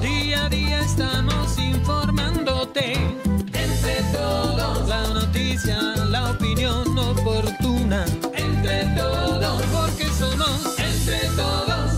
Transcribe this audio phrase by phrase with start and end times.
[0.00, 2.92] Día a día estamos informándote.
[2.92, 4.88] Entre todos.
[4.88, 8.04] La noticia, la opinión oportuna.
[8.34, 9.62] Entre todos.
[9.66, 11.92] Porque somos entre todos.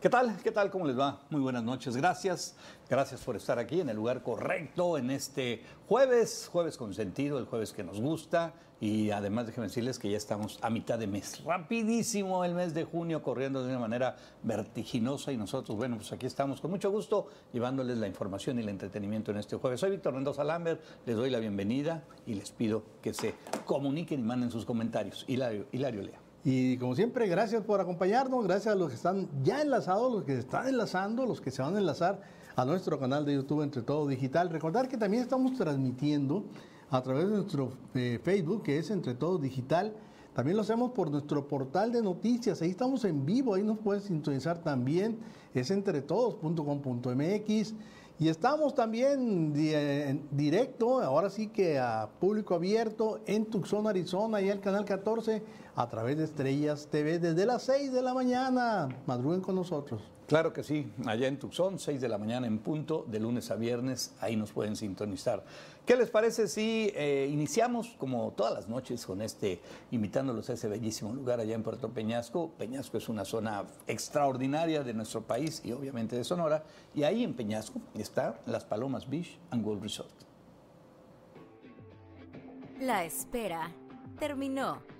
[0.00, 0.36] ¿Qué tal?
[0.42, 0.70] ¿Qué tal?
[0.70, 1.20] ¿Cómo les va?
[1.30, 1.96] Muy buenas noches.
[1.96, 2.54] Gracias.
[2.88, 7.46] Gracias por estar aquí en el lugar correcto en este jueves, jueves con sentido, el
[7.46, 8.54] jueves que nos gusta.
[8.80, 11.44] Y además déjenme decirles que ya estamos a mitad de mes.
[11.44, 16.24] Rapidísimo el mes de junio corriendo de una manera vertiginosa y nosotros, bueno, pues aquí
[16.24, 19.80] estamos con mucho gusto llevándoles la información y el entretenimiento en este jueves.
[19.80, 23.34] Soy Víctor Mendoza Lambert, les doy la bienvenida y les pido que se
[23.66, 25.26] comuniquen y manden sus comentarios.
[25.28, 26.18] Hilario, Hilario Lea.
[26.42, 30.38] Y como siempre, gracias por acompañarnos, gracias a los que están ya enlazados, los que
[30.38, 32.22] están enlazando, los que se van a enlazar
[32.56, 34.48] a nuestro canal de YouTube Entre Todo Digital.
[34.48, 36.44] Recordar que también estamos transmitiendo
[36.90, 39.94] a través de nuestro eh, Facebook, que es Entre Todo Digital.
[40.34, 44.04] También lo hacemos por nuestro portal de noticias, ahí estamos en vivo, ahí nos puedes
[44.04, 45.18] sintonizar también,
[45.54, 47.74] es entretodos.com.mx.
[48.18, 54.42] Y estamos también di- en directo, ahora sí que a público abierto en Tucson, Arizona,
[54.42, 55.42] y el canal 14
[55.74, 58.88] a través de Estrellas TV desde las 6 de la mañana.
[59.06, 60.02] Madruguen con nosotros.
[60.30, 63.56] Claro que sí, allá en Tucson, 6 de la mañana en punto, de lunes a
[63.56, 65.42] viernes, ahí nos pueden sintonizar.
[65.84, 69.60] ¿Qué les parece si eh, iniciamos como todas las noches con este,
[69.90, 72.50] invitándolos a ese bellísimo lugar allá en Puerto Peñasco?
[72.50, 76.62] Peñasco es una zona extraordinaria de nuestro país y obviamente de Sonora,
[76.94, 80.14] y ahí en Peñasco está Las Palomas Beach and Golf Resort.
[82.78, 83.72] La espera
[84.20, 84.99] terminó.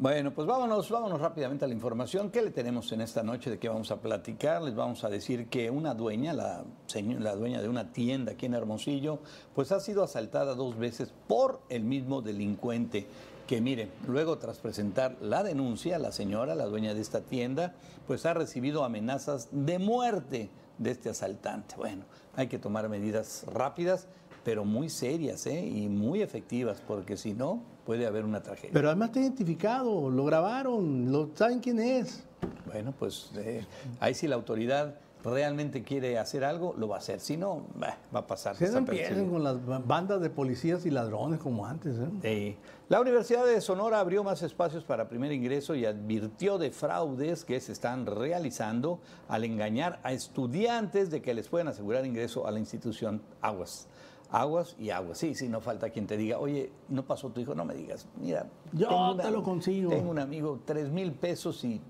[0.00, 2.30] Bueno, pues vámonos, vámonos rápidamente a la información.
[2.30, 3.50] ¿Qué le tenemos en esta noche?
[3.50, 4.62] ¿De qué vamos a platicar?
[4.62, 6.62] Les vamos a decir que una dueña, la,
[6.94, 9.18] la dueña de una tienda aquí en Hermosillo,
[9.56, 13.08] pues ha sido asaltada dos veces por el mismo delincuente.
[13.48, 17.74] Que mire, luego tras presentar la denuncia, la señora, la dueña de esta tienda,
[18.06, 20.48] pues ha recibido amenazas de muerte
[20.78, 21.74] de este asaltante.
[21.76, 22.04] Bueno,
[22.36, 24.06] hay que tomar medidas rápidas,
[24.48, 25.60] pero muy serias ¿eh?
[25.60, 28.70] y muy efectivas, porque si no, puede haber una tragedia.
[28.72, 32.24] Pero además está identificado, lo grabaron, lo saben quién es.
[32.64, 33.66] Bueno, pues eh,
[34.00, 37.20] ahí si la autoridad realmente quiere hacer algo, lo va a hacer.
[37.20, 38.56] Si no, bah, va a pasar.
[38.56, 41.98] Se empiecen con las ba- bandas de policías y ladrones como antes.
[41.98, 42.08] ¿eh?
[42.22, 42.56] Eh,
[42.88, 47.60] la Universidad de Sonora abrió más espacios para primer ingreso y advirtió de fraudes que
[47.60, 48.98] se están realizando
[49.28, 53.88] al engañar a estudiantes de que les pueden asegurar ingreso a la institución Aguas.
[54.30, 55.18] Aguas y aguas.
[55.18, 58.06] Sí, sí, no falta quien te diga, oye, no pasó tu hijo, no me digas,
[58.20, 58.46] mira.
[58.72, 59.90] Yo te lo consigo.
[59.90, 61.80] Tengo un amigo, tres mil pesos y,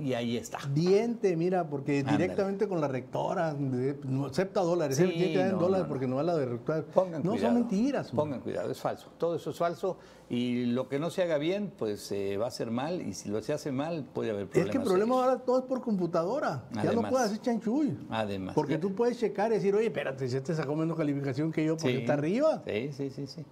[0.00, 0.58] y ahí está.
[0.72, 2.18] Diente, mira, porque Ándale.
[2.18, 5.86] directamente con la rectora, no acepta dólares, Sí, tiene que dar en no, dólares no,
[5.86, 5.88] no.
[5.88, 6.82] porque no es la de rectora.
[6.94, 7.48] Pongan no, cuidado.
[7.48, 8.06] son mentiras.
[8.10, 8.16] hombre.
[8.24, 9.10] Pongan cuidado, es falso.
[9.18, 9.98] Todo eso es falso
[10.30, 13.28] y lo que no se haga bien, pues eh, va a ser mal y si
[13.28, 14.70] lo se hace mal, puede haber Es problemas.
[14.72, 15.30] que el problema serios.
[15.30, 16.64] ahora todo es por computadora.
[16.74, 17.96] ya no puedes hacer chanchuy.
[18.10, 18.54] Además.
[18.54, 18.80] Porque Ya.
[18.80, 21.94] tú puedes checar y decir, oye, espérate, si este sacó menos calificación que yo porque
[21.96, 22.00] Sí.
[22.02, 22.62] está arriba.
[22.66, 23.44] Sí, sí, sí, sí.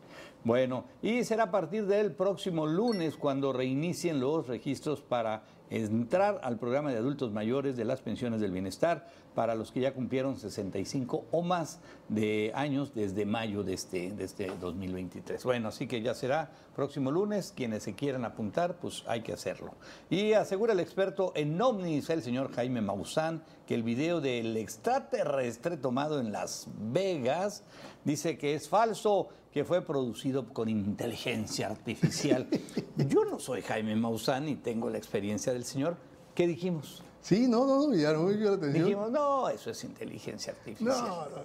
[0.44, 6.58] Bueno, y será a partir del próximo lunes cuando reinicien los registros para entrar al
[6.58, 11.26] programa de adultos mayores de las pensiones del bienestar para los que ya cumplieron 65
[11.30, 15.44] o más de años desde mayo de este, de este 2023.
[15.44, 17.52] Bueno, así que ya será próximo lunes.
[17.54, 19.74] Quienes se quieran apuntar, pues hay que hacerlo.
[20.08, 25.76] Y asegura el experto en ovnis, el señor Jaime Maussan, que el video del extraterrestre
[25.76, 27.62] tomado en Las Vegas
[28.04, 32.46] dice que es falso, que fue producido con inteligencia artificial.
[32.96, 35.96] Yo no soy Jaime Maussan y tengo la experiencia del señor.
[36.34, 37.02] ¿Qué dijimos?
[37.22, 38.84] Sí, no, no, no, ya no me dio la atención.
[38.84, 40.96] Dijimos, no, eso es inteligencia artificial.
[41.08, 41.44] No, no,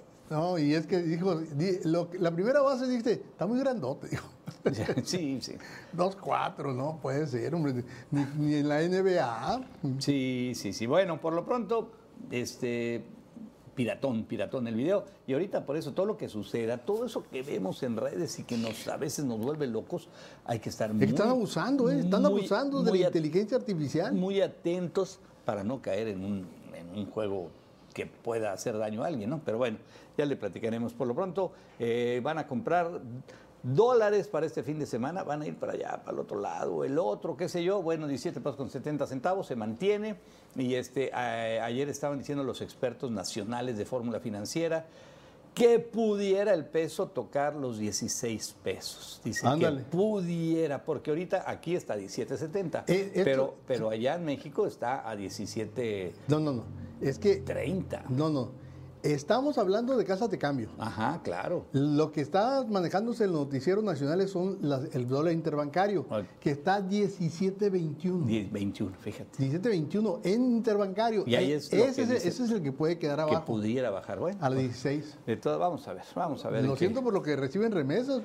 [0.52, 4.28] no, y es que dijo, di- lo- la primera base dijiste, está muy grandote, dijo.
[5.02, 5.54] Sí, sí.
[5.92, 7.82] Dos, cuatro, no puede ser, hombre,
[8.12, 9.64] ni, ni en la NBA.
[9.98, 10.86] Sí, sí, sí.
[10.86, 11.90] Bueno, por lo pronto,
[12.30, 13.04] este
[13.74, 15.04] piratón, piratón el video.
[15.26, 18.44] Y ahorita por eso todo lo que suceda, todo eso que vemos en redes y
[18.44, 20.08] que nos a veces nos vuelve locos,
[20.44, 22.00] hay que estar muy Están abusando, ¿eh?
[22.00, 24.12] Están muy- abusando de la inteligencia artificial.
[24.14, 27.48] Muy atentos para no caer en un, en un juego
[27.94, 29.40] que pueda hacer daño a alguien, ¿no?
[29.44, 29.78] Pero bueno,
[30.16, 30.92] ya le platicaremos.
[30.94, 33.00] Por lo pronto, eh, van a comprar
[33.62, 36.84] dólares para este fin de semana, van a ir para allá, para el otro lado,
[36.84, 40.16] el otro, qué sé yo, bueno, 17 pesos con 70 centavos, se mantiene.
[40.56, 44.86] Y este, a- ayer estaban diciendo los expertos nacionales de fórmula financiera
[45.54, 49.20] que pudiera el peso tocar los 16 pesos.
[49.22, 49.78] Dice Ándale.
[49.78, 55.06] que pudiera, porque ahorita aquí está a 17.70, Eh, pero, pero allá en México está
[55.08, 56.12] a 17.30.
[56.28, 56.64] No, no, no.
[57.02, 57.42] Es que,
[58.08, 58.50] no, no.
[59.02, 60.68] Estamos hablando de casas de cambio.
[60.78, 61.66] Ajá, claro.
[61.72, 66.06] Lo que está manejándose en los noticieros nacionales son las- el dólar interbancario,
[66.40, 68.24] que está 17.21.
[68.26, 69.38] 10, 21, fíjate.
[69.38, 71.24] 17.21 en interbancario.
[71.26, 72.28] Y ahí es lo ese, que es, dice.
[72.28, 74.20] ese es el que puede quedar Que abajo, pudiera bajar.
[74.20, 75.18] Bueno, a las pues, 16.
[75.26, 76.64] de todo, vamos a ver, vamos a ver.
[76.64, 78.22] Lo qué- siento por lo que reciben remesas.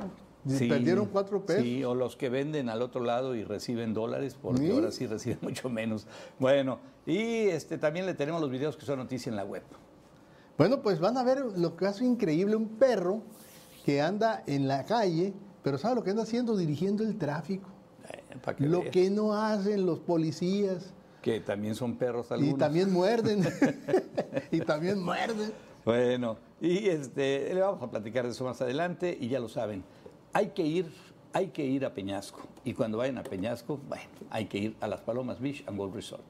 [0.48, 1.64] Sí, Perdieron 4 pesos.
[1.64, 4.72] Sí, o los que venden al otro lado y reciben dólares, porque Sí.
[4.72, 6.06] ahora sí reciben mucho menos.
[6.40, 9.64] Bueno, y este también le tenemos los videos que son noticia en la web.
[10.58, 13.22] Bueno, pues van a ver lo que hace increíble un perro
[13.86, 15.34] que anda en la calle,
[15.64, 16.58] pero ¿sabe lo que anda haciendo?
[16.58, 17.70] Dirigiendo el tráfico.
[18.10, 18.92] Eh, que Lo veas.
[18.92, 20.94] que no hacen los policías.
[21.22, 22.58] Que también son perros Y algunos.
[22.58, 23.44] también muerden.
[24.52, 25.52] y también muerden.
[25.86, 29.84] Bueno, y este, le vamos a platicar de eso más adelante y ya lo saben.
[30.34, 30.92] Hay que ir,
[31.34, 32.42] hay que ir a Peñasco.
[32.66, 35.94] Y cuando vayan a Peñasco, bueno, hay que ir a las Palomas Beach and Golf
[35.96, 36.24] Resort.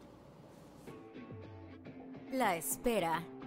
[2.32, 3.24] La espera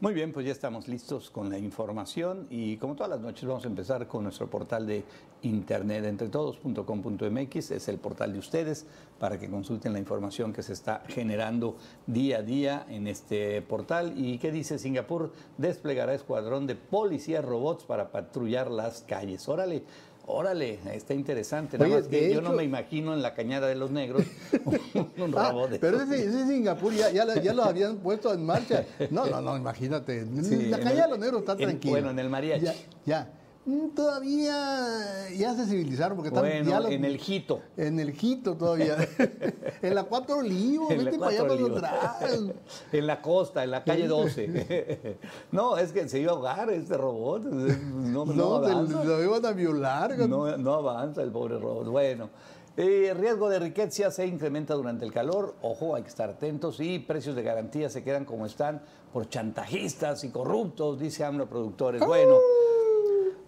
[0.00, 3.64] Muy bien, pues ya estamos listos con la información y como todas las noches vamos
[3.64, 5.02] a empezar con nuestro portal de
[5.42, 8.86] internet entretodos.com.mx, es el portal de ustedes
[9.18, 14.14] para que consulten la información que se está generando día a día en este portal.
[14.16, 15.32] ¿Y qué dice Singapur?
[15.56, 19.48] Desplegará escuadrón de policías robots para patrullar las calles.
[19.48, 19.82] Órale.
[20.30, 21.78] Órale, está interesante.
[21.78, 24.22] Nada Oye, más que yo no me imagino en la cañada de los negros
[25.16, 28.44] un Ah, robot de pero ese, ese Singapur ya, ya, ya lo habían puesto en
[28.44, 28.84] marcha.
[29.10, 30.26] No, no, no, imagínate.
[30.42, 31.90] Sí, la el- de los negros está en- tranquila.
[31.92, 32.64] bueno, en el mariachi.
[32.66, 32.74] Ya,
[33.06, 33.30] ya.
[33.68, 37.60] Mm, Todavía ya se civilizaron porque están Bueno, ya los- en el Jito.
[37.76, 38.96] En el Jito todavía.
[39.82, 42.40] en la Cuatro Olivos, vete para allá para atrás.
[42.92, 45.18] en la costa, en la calle 12.
[45.52, 47.42] no, es que se iba a ahogar este robot.
[47.44, 50.16] No, no, No, se- lo iban a violar.
[50.28, 51.88] No, no avanza el pobre robot.
[51.88, 52.30] Bueno,
[52.78, 55.56] eh, riesgo de riqueza se incrementa durante el calor.
[55.60, 56.80] Ojo, hay que estar atentos.
[56.80, 58.80] Y precios de garantía se quedan como están
[59.12, 62.00] por chantajistas y corruptos, dice AMLO Productores.
[62.06, 62.36] Bueno.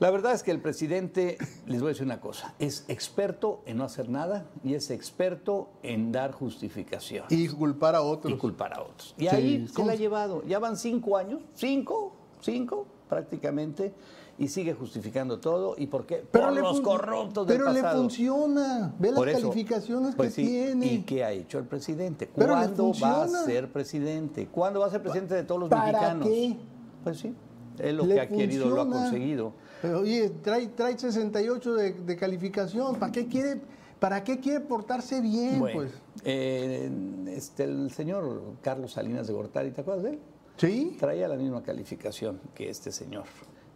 [0.00, 1.36] La verdad es que el presidente,
[1.66, 5.68] les voy a decir una cosa, es experto en no hacer nada y es experto
[5.82, 8.32] en dar justificación Y culpar a otros.
[8.32, 9.14] y culpar a otros.
[9.18, 10.42] Y Sí, ahí se ¿cómo la ha llevado.
[10.46, 13.92] Ya van cinco años, cinco, cinco prácticamente,
[14.38, 15.74] y sigue justificando todo.
[15.76, 16.16] ¿Y por qué?
[16.18, 18.94] por le los corruptos del Pero le funciona.
[18.98, 20.86] Ve las eso, calificaciones pues que sí, tiene.
[20.94, 22.26] ¿Y qué ha hecho el presidente?
[22.34, 24.46] Pero ¿Cuándo va a ser presidente?
[24.46, 26.26] ¿Cuándo va a ser presidente de todos los ¿Para mexicanos?
[26.26, 26.56] qué?
[27.04, 27.34] Pues sí,
[27.78, 29.52] es lo Le que ha querido, lo ha conseguido.
[29.82, 32.96] Pero, oye, trae, trae 68 de, de calificación.
[32.96, 33.60] ¿Para qué quiere,
[33.98, 35.58] para qué quiere portarse bien?
[35.58, 35.92] Bueno, pues?
[36.24, 36.90] eh,
[37.28, 40.18] este, el señor Carlos Salinas de Gortari, ¿te acuerdas de él?
[40.56, 40.96] Sí.
[41.00, 43.24] Traía la misma calificación que este señor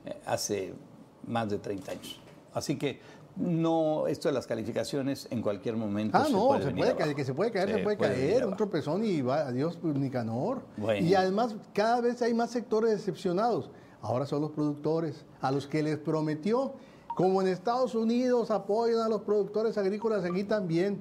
[0.05, 0.75] eh, hace
[1.27, 2.21] más de 30 años.
[2.53, 3.01] Así que
[3.37, 7.15] no, esto de las calificaciones en cualquier momento Ah, se no, puede se puede caer,
[7.17, 10.63] que se puede caer, se, puede caer, un tropezón y va, adiós, pues, Nicanor.
[10.77, 11.05] Bueno.
[11.05, 13.71] Y además, cada vez hay más sectores decepcionados.
[14.05, 16.75] Ahora son los productores, a los que les prometió,
[17.17, 20.99] como en Estados Unidos apoyan a los productores agrícolas, aquí también.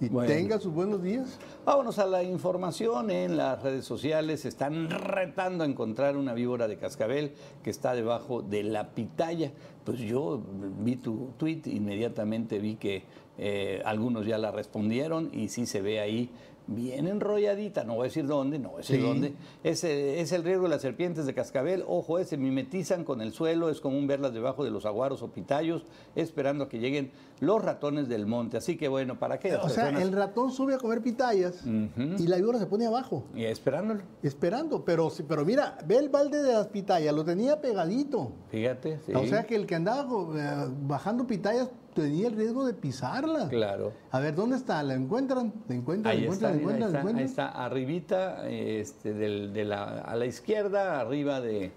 [0.00, 0.28] Y Bueno.
[0.28, 1.36] tenga sus buenos días.
[1.64, 3.10] Vámonos a la información.
[3.10, 7.32] En las redes sociales están retando a encontrar una víbora de cascabel
[7.64, 9.50] que está debajo de la pitaya.
[9.84, 10.40] Pues yo
[10.78, 13.02] vi tu tweet, inmediatamente vi que
[13.36, 16.30] eh, algunos ya la respondieron y sí se ve ahí
[16.66, 19.02] bien enrolladita, no voy a decir dónde, no voy a decir Sí.
[19.02, 19.34] dónde.
[19.62, 21.84] Ese es el riesgo de las serpientes de cascabel.
[21.86, 25.28] Ojo, eh, se mimetizan con el suelo, es común verlas debajo de los aguaros o
[25.30, 25.84] pitayos,
[26.16, 28.56] esperando a que lleguen los ratones del monte.
[28.56, 29.54] Así que bueno, ¿para qué?
[29.56, 33.44] O sea, el ratón sube a comer pitayas y la víbora se pone abajo, Y
[33.44, 34.02] esperándolo.
[34.22, 34.84] esperando.
[34.84, 38.32] Pero, pero mira, ve el balde de las pitayas, lo tenía pegadito.
[38.50, 39.12] Fíjate, sí.
[39.14, 40.04] O sea que el que andaba
[40.36, 43.48] eh, bajando pitayas tenía el riesgo de pisarla.
[43.48, 43.92] Claro.
[44.10, 44.82] A ver, ¿dónde está?
[44.82, 45.52] ¿La encuentran?
[45.68, 46.14] ¿La encuentran?
[46.16, 46.92] Ahí ¿La está, encuentran?
[46.92, 47.54] ¿La mira, ahí está, ahí encuentran?
[47.54, 51.72] está, arribita, este, del- de la, a la izquierda, arriba de...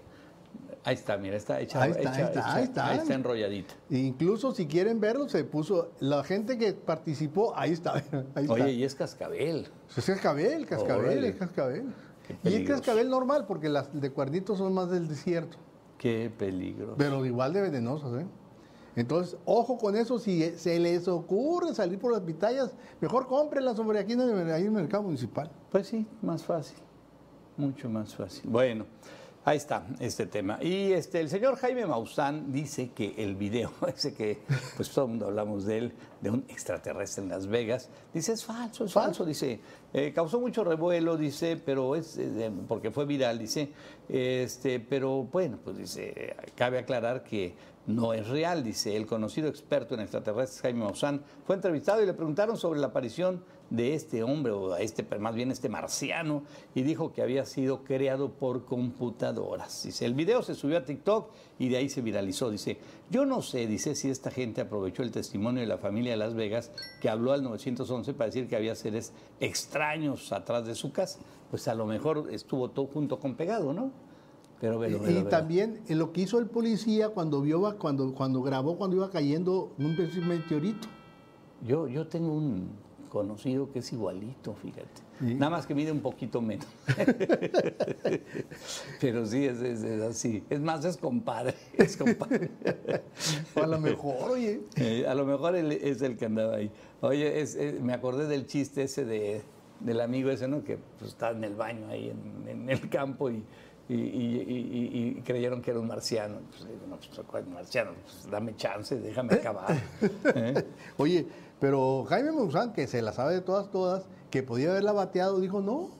[0.84, 2.86] Ahí está, mira, está hecha, Ahí está, hecha- ahí está, hecha- ahí está.
[2.88, 3.74] ahí está enrolladita.
[3.90, 7.92] Incluso si quieren verlo, se puso, la gente que participó, ahí está,
[8.34, 8.52] ahí está.
[8.52, 9.68] Oye, y es cascabel.
[9.96, 11.28] Es cascabel, cascabel, Órale.
[11.28, 11.92] es cascabel.
[12.44, 15.56] Y es cascabel normal, porque las de cuernitos son más del desierto.
[15.98, 16.94] Qué peligro.
[16.96, 18.26] Pero igual de venenosos, ¿eh?
[18.98, 24.00] Entonces, ojo con eso, si se les ocurre salir por las pitayas, mejor cómprenlas, hombre,
[24.00, 25.48] aquí en el, ahí en el mercado municipal.
[25.70, 26.78] Pues sí, más fácil,
[27.56, 28.50] mucho más fácil.
[28.50, 28.86] Bueno,
[29.44, 30.58] ahí está este tema.
[30.60, 34.40] Y este, el señor Jaime Maussan dice que el video, ese que
[34.76, 38.44] pues todo el mundo hablamos de él, de un extraterrestre en Las Vegas, dice es
[38.44, 39.60] falso, es falso, dice,
[39.92, 43.70] eh, causó mucho revuelo, dice, pero es, eh, porque fue viral, dice,
[44.08, 47.54] este, pero bueno, pues dice, cabe aclarar que
[47.88, 51.22] no es real, dice el conocido experto en extraterrestres Jaime Maussan.
[51.46, 55.50] Fue entrevistado y le preguntaron sobre la aparición de este hombre, o este, más bien
[55.50, 56.42] este marciano,
[56.74, 59.84] y dijo que había sido creado por computadoras.
[59.84, 62.50] Dice, el video se subió a TikTok y de ahí se viralizó.
[62.50, 62.76] Dice,
[63.10, 66.34] yo no sé, dice, si esta gente aprovechó el testimonio de la familia de Las
[66.34, 71.20] Vegas que habló al 911 para decir que había seres extraños atrás de su casa.
[71.50, 74.07] Pues a lo mejor estuvo todo junto con pegado, ¿no?
[74.60, 78.96] Pero, y también en lo que hizo el policía cuando vio cuando cuando grabó cuando
[78.96, 79.96] iba cayendo un
[80.26, 80.88] meteorito.
[81.64, 82.70] Yo yo tengo un
[83.08, 85.08] conocido que es igualito, fíjate.
[85.20, 86.66] Nada más que mide un poquito menos.
[89.00, 89.60] Pero sí, es,
[90.02, 90.44] así.
[90.48, 91.54] Es más, es compadre.
[91.76, 92.50] Es compadre.
[93.56, 94.60] a lo mejor, oye.
[94.76, 96.70] Eh, a lo mejor es el que andaba ahí.
[97.00, 97.44] Oye,
[97.82, 99.42] me acordé del chiste ese de,
[99.80, 100.62] del amigo ese, ¿no?
[100.62, 103.42] Que pues, está en el baño ahí en, en el campo y
[103.88, 106.38] y, creyeron que era un marciano.
[106.50, 107.92] Pues, no, pues, ¿cuál marciano?
[108.04, 109.76] Pues, dame chance, déjame acabar.
[110.34, 110.64] ¿eh?
[110.96, 111.26] Oye,
[111.60, 115.60] pero Jaime Maussan, que se la sabe de todas, todas, que podía haberla bateado, dijo,
[115.60, 115.90] no,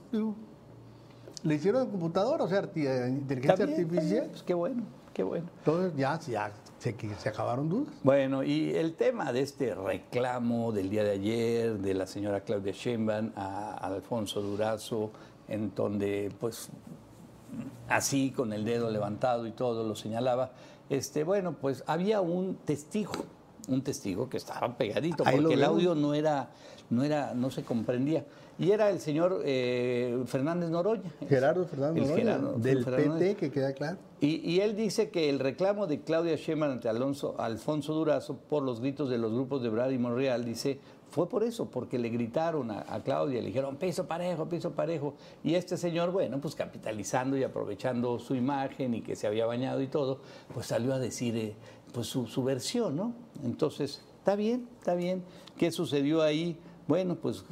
[1.42, 2.62] le hicieron en computadora, o sea,
[3.08, 4.26] inteligencia artificial.
[4.30, 4.82] pues qué bueno,
[5.14, 5.46] qué bueno.
[5.58, 7.94] Entonces ya, ya se, se acabaron dudas.
[8.02, 12.72] Bueno, y el tema de este reclamo del día de ayer de la señora Claudia
[12.72, 15.10] Sheinbaum a Alfonso Durazo,
[15.48, 16.68] en donde pues
[17.88, 20.52] así con el dedo levantado y todo lo señalaba,
[20.90, 23.12] este, bueno, pues había un testigo,
[23.68, 26.50] un testigo que estaba pegadito, porque el audio no era,
[26.90, 28.24] no era, no se comprendía.
[28.58, 31.12] Y era el señor eh, Fernández Noroña.
[31.28, 33.98] Gerardo Fernández Noroña, del PT, que queda claro.
[34.20, 38.80] Y, él dice que el reclamo de Claudia Sheinbaum ante Alonso, Alfonso Durazo por los
[38.80, 42.70] gritos de los grupos de Brad y Monreal, dice, fue por eso, porque le gritaron
[42.70, 45.14] a, Claudia, le dijeron piso parejo, piso parejo.
[45.42, 49.80] Y este señor, bueno, pues capitalizando y aprovechando su imagen y que se había bañado
[49.80, 50.20] y todo,
[50.52, 51.54] pues salió a decir eh,
[51.92, 53.14] pues su, versión, ¿no?
[53.42, 55.22] Entonces, está bien, está bien.
[55.56, 56.58] ¿Qué sucedió ahí?
[56.86, 57.44] Bueno, pues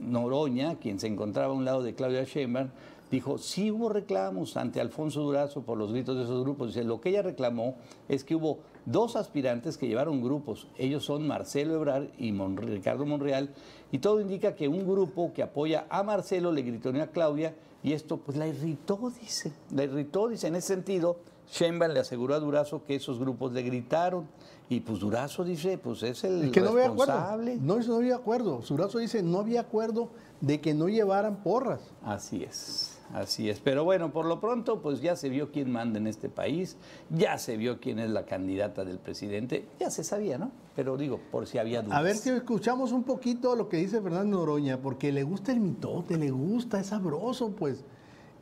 [0.00, 2.70] Noroña, quien se encontraba a un lado de Claudia Sheinbaum,
[3.10, 6.68] dijo, sí hubo reclamos ante Alfonso Durazo por los gritos de esos grupos.
[6.68, 7.76] Dice, lo que ella reclamó
[8.08, 10.68] es que hubo dos aspirantes que llevaron grupos.
[10.78, 13.50] Ellos son Marcelo Ebrar y Ricardo Monreal.
[13.92, 17.92] Y todo indica que un grupo que apoya a Marcelo le gritó a Claudia y
[17.92, 19.52] esto pues la irritó, dice.
[19.70, 20.48] La irritó, dice.
[20.48, 21.16] En ese sentido,
[21.50, 24.28] Sheinbaum le aseguró a Durazo que esos grupos le gritaron.
[24.68, 27.56] Y pues Durazo dice, pues es el que responsable.
[27.56, 28.60] No, no, no había acuerdo.
[28.68, 30.10] Durazo dice, no había acuerdo
[30.40, 31.80] de que no llevaran porras.
[32.04, 32.89] Así es.
[33.12, 36.28] Así es, pero bueno, por lo pronto, pues ya se vio quién manda en este
[36.28, 36.76] país,
[37.10, 40.52] ya se vio quién es la candidata del presidente, ya se sabía, ¿no?
[40.76, 41.98] Pero digo, por si había dudas.
[41.98, 45.58] A ver si escuchamos un poquito lo que dice Fernando Noroña, porque le gusta el
[45.58, 47.84] mitote, le gusta, es sabroso, pues.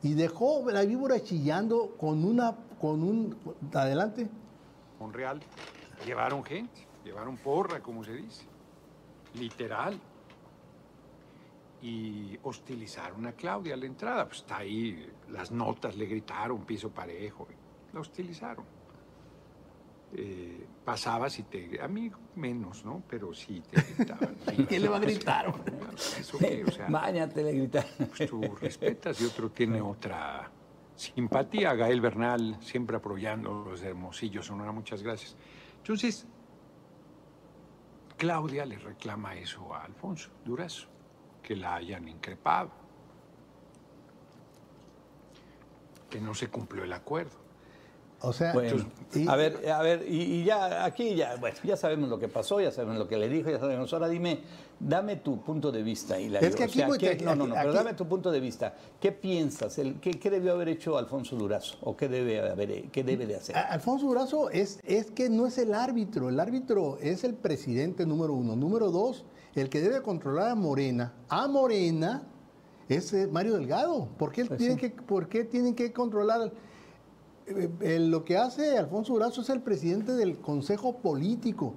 [0.03, 3.35] Y dejó la víbora chillando con una, con un,
[3.73, 4.29] adelante.
[4.99, 5.41] Monreal,
[6.05, 8.43] llevaron gente, llevaron porra, como se dice,
[9.33, 9.99] literal
[11.81, 14.25] y hostilizaron a Claudia a la entrada.
[14.25, 17.47] Pues está ahí, las notas le gritaron, piso parejo,
[17.93, 18.65] la hostilizaron.
[20.11, 21.79] Eh, pasabas y te.
[21.81, 23.03] A mí menos, ¿no?
[23.07, 24.35] Pero sí te gritaban.
[24.69, 25.53] ¿Qué le va a gritar?
[25.95, 26.89] Sea,
[27.43, 27.91] le gritaron.
[28.07, 30.49] Pues tú respetas y otro tiene otra
[30.95, 31.75] simpatía.
[31.75, 35.35] Gael Bernal, siempre apoyando los hermosillos, Sonora, muchas gracias.
[35.77, 36.25] Entonces,
[38.17, 40.98] Claudia le reclama eso a Alfonso Durazo
[41.41, 42.69] que la hayan increpado,
[46.09, 47.49] que no se cumplió el acuerdo.
[48.21, 52.27] O sea, a ver, a ver, y, ya aquí ya, bueno, ya sabemos lo que
[52.27, 53.93] pasó, ya sabemos lo que le dijo, ya sabemos.
[53.93, 54.41] Ahora dime,
[54.77, 56.79] dame tu punto de vista, y Es que aquí,
[57.23, 58.75] no, no, no, pero dame tu punto de vista.
[58.99, 59.77] ¿Qué piensas?
[59.77, 61.77] El, qué, debió haber hecho Alfonso Durazo?
[61.81, 63.55] ¿O qué debe, haber, qué debe de hacer?
[63.55, 68.33] Alfonso Durazo es, es que no es el árbitro, el árbitro es el presidente número
[68.33, 68.57] uno.
[68.57, 69.23] Número dos,
[69.55, 72.23] el que debe controlar a Morena, a Morena,
[72.87, 74.07] es eh, Mario Delgado.
[74.17, 76.51] ¿Por qué, pues que, ¿por qué tienen que controlar?
[77.47, 81.73] Eh, lo que hace Alfonso Durazo es el presidente del Consejo Político.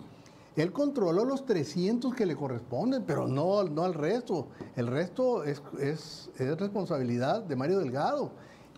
[0.57, 4.49] Él controló los 300 que le corresponden, pero no, no al resto.
[4.76, 8.33] El resto es, es, es responsabilidad de Mario Delgado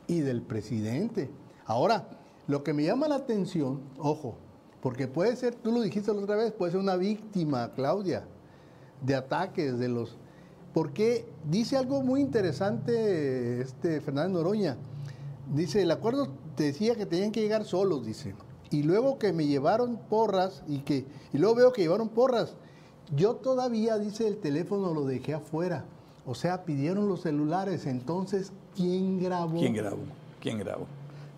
[0.07, 1.31] y del presidente.
[1.67, 2.09] Ahora,
[2.47, 4.37] Lo que me llama la atención, ojo,
[4.83, 8.27] porque puede ser, tú lo dijiste la otra vez, puede ser una víctima, Claudia,
[9.03, 10.17] de ataques de los...
[10.73, 14.77] Porque dice algo muy interesante este Fernando Noroña.
[15.55, 18.35] Dice, el acuerdo decía que tenían que llegar solos, dice.
[18.71, 22.57] Y luego que me llevaron porras y que y luego veo que llevaron porras.
[23.15, 25.85] Yo todavía, dice, el teléfono lo dejé afuera.
[26.27, 27.87] O sea, pidieron los celulares.
[27.87, 29.59] Entonces, ¿quién grabó?
[29.59, 30.03] ¿Quién grabó?
[30.41, 30.87] ¿Quién grabó?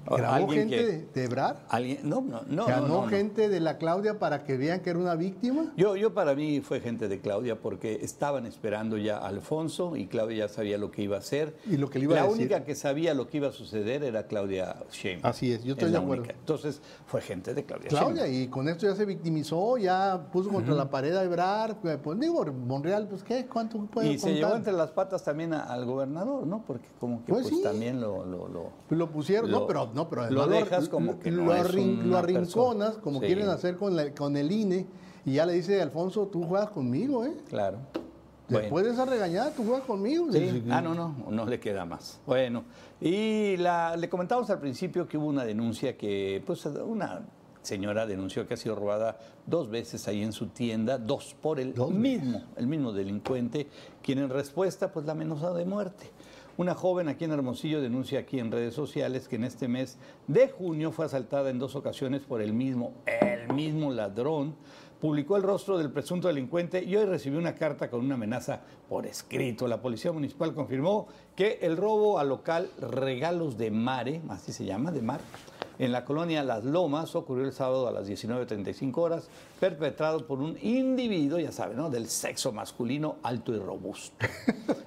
[0.09, 1.65] ¿Grabó Alguien gente que- de, de Ebrar?
[1.69, 1.99] ¿Alguien?
[2.05, 2.67] No, no, no.
[2.67, 5.73] ¿Ganó no, no, gente de la Claudia para que vean que era una víctima?
[5.77, 10.07] Yo, yo para mí fue gente de Claudia porque estaban esperando ya a Alfonso y
[10.07, 11.57] Claudia ya sabía lo que iba a hacer.
[11.67, 12.41] Y lo que le iba a la decir.
[12.41, 15.31] única que sabía lo que iba a suceder era Claudia Sheinbaum.
[15.31, 16.23] Así es, yo estoy Es de la acuerdo.
[16.25, 16.39] única.
[16.39, 17.89] Entonces fue gente de Claudia.
[17.89, 18.43] Claudia, Sheinbaum.
[18.43, 21.77] y con esto ya se victimizó, ya puso contra la pared a Ebrar.
[21.81, 24.59] Pues digo, Monreal, pues qué, ¿cuánto puede Y se llevó contar?
[24.59, 26.63] entre las patas también a- al gobernador, ¿no?
[26.67, 27.63] Porque como que Pues pues, sí.
[27.63, 31.31] también lo, lo, lo- Pues Lo pusieron, no, pero no, pero lo dejas como que
[31.31, 32.93] no lo, arrin- arrinconas, persona.
[33.03, 33.27] como Sí.
[33.27, 34.87] quieren hacer con, la- con el INE,
[35.25, 37.33] y ya le dice Alfonso, tú juegas conmigo, ¿eh?
[37.49, 37.79] Claro.
[38.47, 38.89] Después Bueno.
[38.89, 40.31] de esa regañada, tú juegas conmigo.
[40.31, 40.63] Sí.
[40.71, 42.21] Ah, no, no, no le queda más.
[42.27, 42.63] Bueno,
[43.01, 47.23] y la, le comentamos al principio que hubo una denuncia que, pues, una
[47.63, 51.75] señora denunció que ha sido robada dos veces ahí en su tienda, dos por el
[51.91, 53.67] mismo, el mismo delincuente,
[54.03, 56.11] quien en respuesta, pues, la amenazó de muerte.
[56.59, 60.49] Una joven aquí en Hermosillo denuncia aquí en redes sociales que en este mes de
[60.49, 64.57] junio fue asaltada en dos ocasiones por el mismo, el mismo ladrón.
[64.99, 69.05] Publicó el rostro del presunto delincuente y hoy recibió una carta con una amenaza por
[69.05, 69.69] escrito.
[69.69, 74.93] La policía municipal confirmó que el robo al local Regalos de Mare, así se llama,
[74.93, 75.21] de mar,
[75.79, 79.29] en la colonia Las Lomas ocurrió el sábado a las 19.35 horas,
[79.61, 81.91] perpetrado por un individuo, ya saben, ¿no?
[81.91, 84.27] del sexo masculino alto y robusto.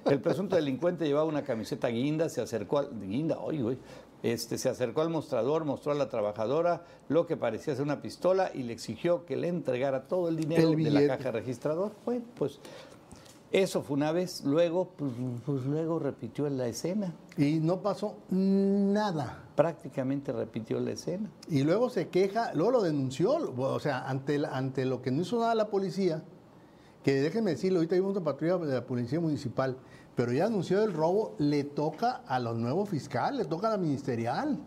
[0.06, 3.78] El presunto delincuente llevaba una camiseta guinda, se acercó al guinda, oye, güey,
[4.22, 8.50] este, se acercó al mostrador, mostró a la trabajadora lo que parecía ser una pistola
[8.52, 11.92] y le exigió que le entregara todo el dinero El de la caja registrador.
[12.04, 12.60] Bueno, pues
[13.52, 15.12] eso fue una vez, luego, pues,
[15.44, 19.44] pues luego repitió la escena, Y no pasó nada.
[19.60, 21.30] Prácticamente repitió la escena.
[21.46, 25.38] Y luego se queja, luego lo denunció, o sea, ante, ante lo que no hizo
[25.38, 26.22] nada la policía,
[27.04, 29.76] que déjenme decirlo, ahorita hay una patrulla de la policía municipal,
[30.16, 33.76] pero ya anunció el robo, le toca a los nuevos fiscales, le toca a la
[33.76, 34.58] ministerial,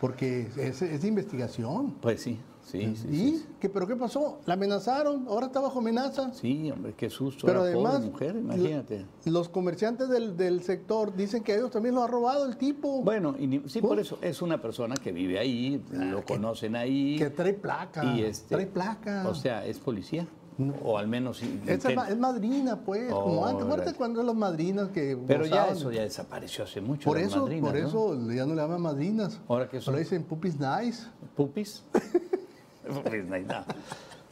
[0.00, 1.92] porque es, es investigación.
[2.00, 3.08] Pues sí, sí, sí.
[3.10, 4.38] ¿Y sí, ¿Qué, pero qué pasó?
[4.46, 6.32] La amenazaron, ahora está bajo amenaza.
[6.32, 7.46] Sí, hombre, qué susto.
[7.46, 9.06] Pero era pobre además, mujer, imagínate.
[9.24, 12.56] lo- los comerciantes del, del sector dicen que a ellos también lo ha robado el
[12.56, 13.02] tipo.
[13.02, 13.90] Bueno, y sí, ¿Cómo?
[13.90, 17.16] por eso es una persona que vive ahí, lo conocen ahí.
[17.18, 18.04] que trae placa.
[18.04, 19.26] y este, trae placa.
[19.28, 20.26] O sea, es policía.
[20.58, 20.74] No.
[20.84, 21.40] O al menos.
[21.66, 23.94] Esa es, madrina, pues, como antes.
[23.94, 25.16] Cuando las madrinas que.
[25.26, 27.08] Pero ya eso ya desapareció hace mucho.
[27.08, 27.86] Por eso, madrinas, por ¿no?
[27.88, 29.40] eso ya no le llaman madrinas.
[29.46, 31.04] Ahora que son- Ahora dicen pupis nice.
[31.36, 31.84] ¿Pupis?
[33.04, 33.24] Pupis,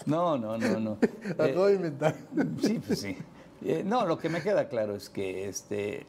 [0.06, 0.80] no, no, no, no.
[0.80, 0.98] no.
[1.30, 2.14] Acabo Eh, de inventar.
[2.62, 3.16] Sí, pues sí.
[3.64, 6.06] Eh, no, lo que me queda claro es que este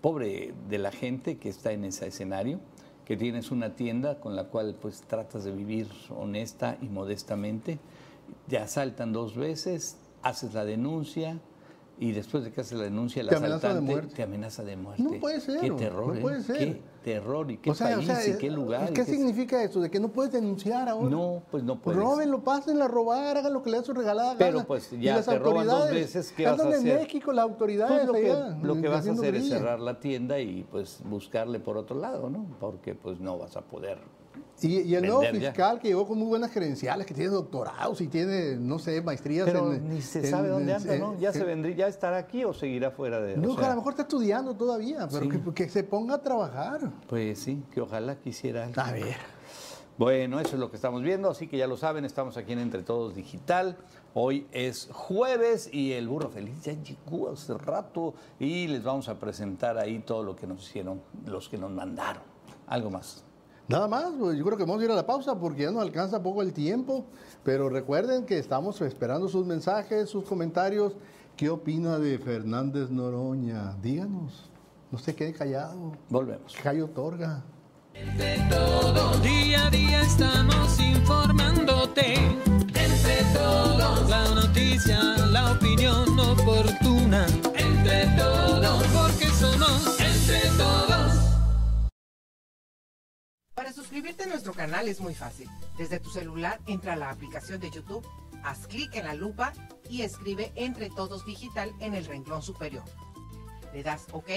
[0.00, 2.60] pobre de la gente que está en ese escenario,
[3.04, 7.78] que tienes una tienda con la cual pues tratas de vivir honesta y modestamente,
[8.48, 11.38] te asaltan dos veces, haces la denuncia
[12.00, 14.14] y después de que haces la denuncia el Te amenaza de asaltante muerte.
[14.14, 15.02] te amenaza de muerte.
[15.02, 16.20] No puede ser, Qué no terror, ¿eh?
[16.20, 16.58] puede ser.
[16.58, 18.88] Qué terror y qué o sea, país o sea, y qué lugar.
[18.88, 19.80] ¿Qué qué- significa eso?
[19.80, 21.08] De que no puedes denunciar ahora.
[21.10, 22.00] No, pues no puedes.
[22.00, 24.66] Róbenlo, pásenlo a robar, hagan lo que le da su regalada Pero, gana.
[24.68, 26.88] pues, Y ya las te roban dos autoridades, veces, ¿qué vas a hacer?
[26.88, 28.12] en México las autoridades Pues lo
[28.60, 29.58] que, lo que vas a hacer es grilla.
[29.58, 32.46] cerrar la tienda y pues buscarle por otro lado, ¿no?
[32.60, 33.98] Porque pues no vas a poder.
[34.60, 35.50] Y, y el nuevo vender ya.
[35.50, 39.46] fiscal que llegó con muy buenas credenciales, que tiene doctorados y tiene, no sé, maestrías
[39.46, 39.88] Pero en...
[39.88, 41.18] ni se en- sabe dónde en- anda, ¿no?
[41.18, 43.36] Ya se en- vendría, ya estará aquí o seguirá fuera de.
[43.36, 45.38] No, sea, a lo mejor está estudiando todavía, pero Sí.
[45.40, 46.80] que, que se ponga a trabajar.
[47.08, 48.64] Pues sí, que ojalá quisiera.
[48.64, 48.80] algo.
[48.80, 49.16] A ver.
[49.96, 52.60] Bueno, eso es lo que estamos viendo, así que ya lo saben, estamos aquí en
[52.60, 53.76] Entre Todos Digital.
[54.14, 59.18] Hoy es jueves y el burro feliz ya llegó hace rato y les vamos a
[59.18, 62.22] presentar ahí todo lo que nos hicieron, los que nos mandaron.
[62.68, 63.24] Algo más.
[63.68, 65.82] Nada más, pues, yo creo que vamos a ir a la pausa porque ya nos
[65.82, 67.04] alcanza poco el tiempo,
[67.44, 70.94] pero recuerden que estamos esperando sus mensajes, sus comentarios.
[71.36, 73.76] ¿Qué opina de Fernández Noroña?
[73.82, 74.50] Díganos,
[74.90, 75.92] no se quede callado.
[76.08, 76.56] Volvemos.
[76.62, 77.44] Cayo Torga.
[77.92, 82.14] Entre todos, día a día estamos informándote.
[82.14, 84.98] Entre todos, la noticia,
[85.30, 87.26] la opinión oportuna.
[87.54, 89.07] Entre todos,
[93.98, 95.50] suscribirte a nuestro canal es muy fácil.
[95.76, 98.06] Desde tu celular entra a la aplicación de YouTube,
[98.44, 99.52] haz clic en la lupa
[99.90, 102.84] y escribe Entre Todos Digital en el renglón superior.
[103.74, 104.30] Le das OK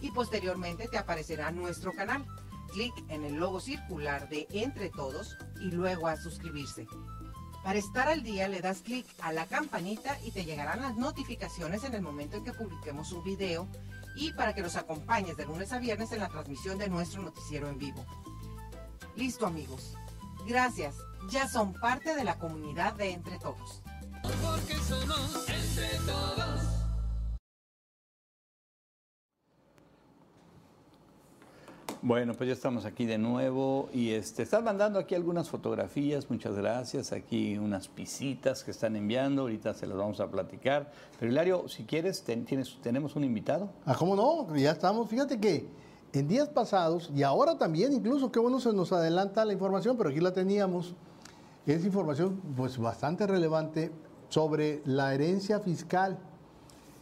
[0.00, 2.24] y posteriormente te aparecerá nuestro canal.
[2.72, 6.86] clic en el logo circular de Entre Todos y luego a suscribirse.
[7.62, 11.84] Para estar al día le das clic a la campanita y te llegarán las notificaciones
[11.84, 13.68] en el momento en que publiquemos un video
[14.16, 17.68] y para que nos acompañes de lunes a viernes en la transmisión de nuestro noticiero
[17.68, 18.02] en vivo.
[19.16, 19.94] Listo amigos.
[20.46, 20.94] Gracias.
[21.30, 23.82] Ya son parte de la comunidad de Entre Todos.
[24.22, 26.62] Porque somos entre todos.
[32.02, 36.54] Bueno, pues ya estamos aquí de nuevo y este, están mandando aquí algunas fotografías, muchas
[36.54, 40.92] gracias, aquí unas pisitas que están enviando, ahorita se las vamos a platicar.
[41.18, 43.70] Pero Hilario, si quieres, ten- tienes, tenemos un invitado.
[43.86, 44.54] Ah, ¿cómo no?
[44.56, 45.08] Ya estamos.
[45.08, 45.66] Fíjate que
[46.18, 50.10] en días pasados, y ahora también, incluso, qué bueno se nos adelanta la información, pero
[50.10, 50.94] aquí la teníamos,
[51.66, 53.90] es información pues bastante relevante
[54.28, 56.18] sobre la herencia fiscal,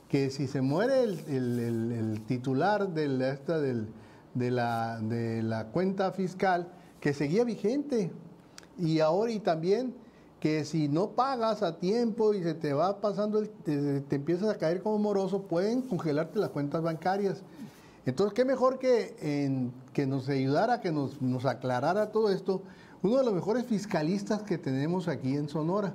[0.09, 6.69] que si se muere el, titular de la, esta de, la, cuenta fiscal,
[7.01, 8.11] que seguía vigente,
[8.79, 9.95] y ahora y también
[10.41, 14.83] que si no pagas a tiempo y se te va pasando, te empiezas a caer
[14.83, 17.43] como moroso, pueden congelarte las cuentas bancarias.
[18.07, 22.63] Entonces, qué mejor que, que nos ayudara, que nos, aclarara todo esto,
[23.03, 25.95] uno de los mejores fiscalistas que tenemos aquí en Sonora.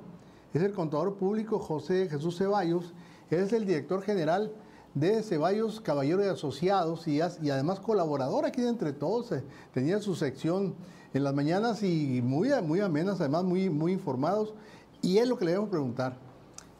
[0.52, 2.92] Es el contador público José Jesús Ceballos,
[3.30, 4.52] es el director general
[4.94, 9.30] de Ceballos Caballero y Asociados y, además colaborador aquí de Entre Todos.
[9.30, 10.74] eh, Tenía su sección
[11.14, 14.52] en las mañanas y muy, muy amenas, además muy, muy informados.
[15.00, 16.16] Y es lo que le debemos preguntar.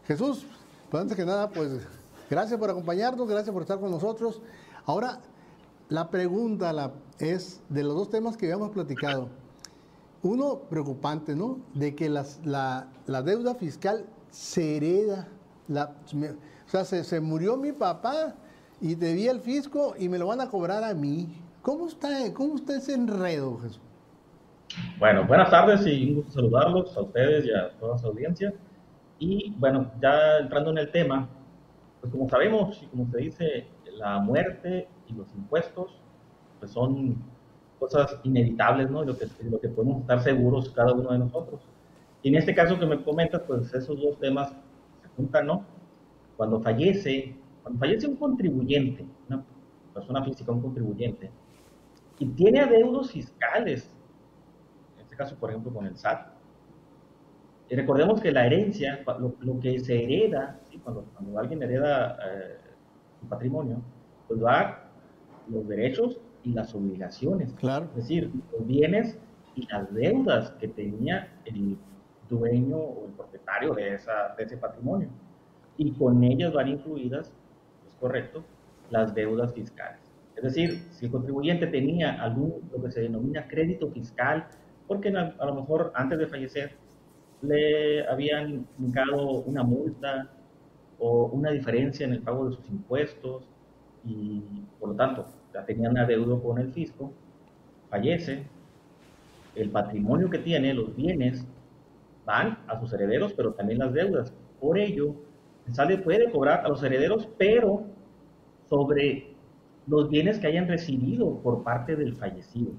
[0.06, 0.44] Jesús,
[0.90, 1.70] pues antes que nada, pues
[2.28, 4.40] gracias por acompañarnos, gracias por estar con nosotros.
[4.90, 5.20] Ahora,
[5.88, 9.28] la pregunta es de los dos temas que habíamos platicado.
[10.24, 11.60] Uno preocupante, ¿no?
[11.74, 15.28] De que la, deuda fiscal se hereda.
[15.68, 18.34] O sea, se, se murió mi papá
[18.80, 21.40] y debía el fisco y me lo van a cobrar a mí.
[21.62, 23.80] ¿Cómo está, cómo está ese enredo, Jesús?
[24.98, 28.52] Bueno, buenas tardes y un gusto saludarlos a ustedes y a toda su audiencia.
[29.20, 31.28] Y bueno, ya entrando en el tema,
[32.00, 33.66] pues como sabemos y como se dice,
[34.00, 36.00] la muerte y los impuestos
[36.58, 37.16] pues son
[37.78, 39.02] cosas inevitables, ¿no?
[39.02, 41.60] Y lo que, lo que podemos estar seguros cada uno de nosotros.
[42.22, 44.50] Y en este caso que me comentas, pues esos dos temas
[45.02, 45.64] se juntan, ¿no?
[46.36, 49.42] Cuando fallece, cuando fallece un contribuyente, una
[49.94, 51.30] persona física, un contribuyente,
[52.18, 53.90] y tiene adeudos fiscales,
[54.96, 56.26] en este caso, por ejemplo, con el SAT.
[57.70, 60.78] Y recordemos que la herencia, lo, lo que se hereda, ¿sí?
[60.78, 62.58] cuando, cuando alguien hereda eh,
[63.22, 63.82] un patrimonio,
[64.28, 64.90] pues va
[65.48, 67.52] los derechos y las obligaciones.
[67.54, 67.86] Claro.
[67.90, 69.18] Es decir, los bienes
[69.54, 71.76] y las deudas que tenía el
[72.28, 75.08] dueño o el propietario de, esa, de ese patrimonio.
[75.76, 77.32] Y con ellas van incluidas,
[77.86, 78.44] es correcto,
[78.90, 80.00] las deudas fiscales.
[80.36, 84.46] Es decir, si el contribuyente tenía algún, lo que se denomina crédito fiscal,
[84.86, 86.76] porque a, a lo mejor antes de fallecer
[87.42, 90.30] le habían indicado una multa
[91.00, 93.44] o una diferencia en el pago de sus impuestos
[94.04, 94.42] y
[94.80, 97.12] por lo tanto ya tenían adeudo con el fisco,
[97.90, 98.46] fallece,
[99.54, 101.46] el patrimonio que tiene, los bienes,
[102.24, 104.32] van a sus herederos, pero también las deudas.
[104.60, 105.14] Por ello,
[105.72, 107.84] sale puede cobrar a los herederos, pero
[108.68, 109.34] sobre
[109.86, 112.72] los bienes que hayan recibido por parte del fallecido.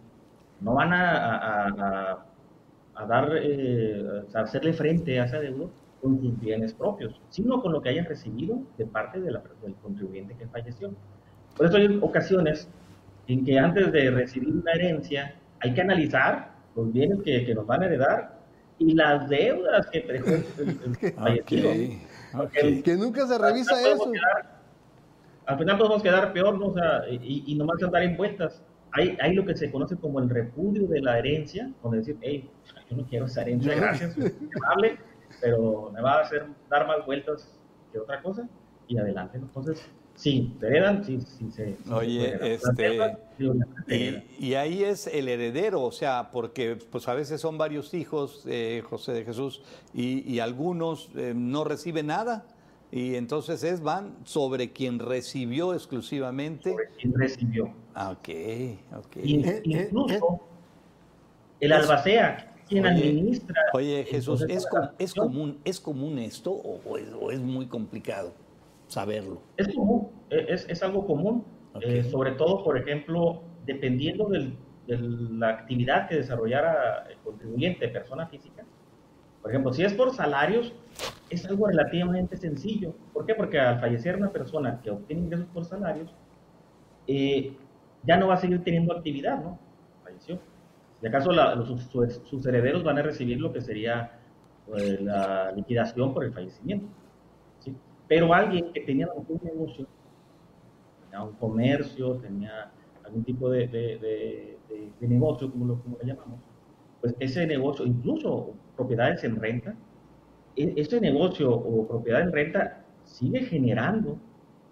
[0.61, 1.67] No van a, a-
[2.13, 2.25] a-
[2.95, 4.03] a dar, eh,
[4.35, 5.71] hacerle frente a ese adeudo
[6.01, 9.75] con sus bienes propios, sino con lo que hayan recibido de parte de la- del
[9.75, 10.91] contribuyente que falleció.
[11.55, 12.69] Por eso hay ocasiones
[13.27, 17.67] en que antes de recibir una herencia hay que analizar los bienes que, que nos
[17.67, 18.39] van a heredar
[18.79, 20.45] y las deudas que dejó el,
[21.01, 21.69] el- fallecido.
[21.69, 22.51] Ok, ok.
[22.55, 24.11] El- Que nunca se revisa al eso.
[24.11, 24.61] quedar-
[25.45, 26.67] al final podemos quedar peor, ¿no?
[26.67, 28.63] O sea, y, y nomás andar en vueltas.
[28.93, 32.49] Hay, hay lo que se conoce como el repudio de la herencia, donde decir, hey,
[32.89, 34.15] yo no quiero esa herencia, gracias,
[35.41, 37.49] pero me va a hacer dar más vueltas
[37.91, 38.47] que otra cosa,
[38.87, 39.37] y adelante.
[39.37, 39.81] Entonces,
[40.15, 41.77] sí, se heredan, sí, sí, se.
[41.91, 43.51] Oye, este, sí.
[44.39, 48.43] Y, y ahí es el heredero, o sea, porque pues a veces son varios hijos,
[48.47, 49.61] eh, José de Jesús,
[49.93, 52.45] y, y algunos eh, no reciben nada,
[52.91, 56.71] y entonces es van sobre quien recibió exclusivamente.
[56.71, 57.73] sobre quién recibió.
[57.95, 58.29] Ah, ok,
[58.97, 59.17] ok.
[59.23, 60.41] Y- Eh, eh, incluso
[61.59, 63.55] el albacea, quien Oye, administra.
[63.73, 67.67] Oye, el Jesús, ¿es, com- común, ¿es común esto o, o es, o es muy
[67.67, 68.33] complicado
[68.87, 69.41] saberlo?
[69.57, 71.43] Es común, e- es, es algo común,
[71.81, 74.55] eh, sobre todo, por ejemplo, dependiendo del-
[74.87, 78.63] de la actividad que desarrollara el contribuyente, persona física.
[79.41, 80.73] Por ejemplo, si es por salarios,
[81.29, 82.93] es algo relativamente sencillo.
[83.13, 83.35] ¿Por qué?
[83.35, 86.13] Porque al fallecer una persona que obtiene ingresos por salarios,
[87.07, 87.53] eh,
[88.03, 89.59] ya no va a seguir teniendo actividad, ¿no?
[91.01, 94.19] ¿De acaso la- los- sus, sus herederos van a recibir lo que sería
[94.65, 96.87] pues, la liquidación por el fallecimiento?
[97.59, 97.75] ¿sí?
[98.07, 99.87] Pero alguien que tenía un negocio,
[101.01, 102.71] tenía un comercio, tenía
[103.03, 106.39] algún tipo de, de- de- de- de negocio, como lo, como le llamamos,
[107.01, 109.75] pues ese negocio, incluso propiedades en renta,
[110.55, 114.17] e- ese negocio o propiedad en renta sigue generando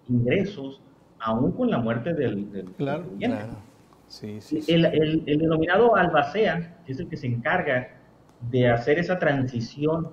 [0.06, 0.80] ingresos
[1.18, 2.72] aún con la muerte del, del
[3.18, 3.56] Claro.
[4.10, 4.72] Sí, sí, sí.
[4.72, 7.88] El, el- el denominado albacea, es el que se encarga
[8.40, 10.12] de hacer esa transición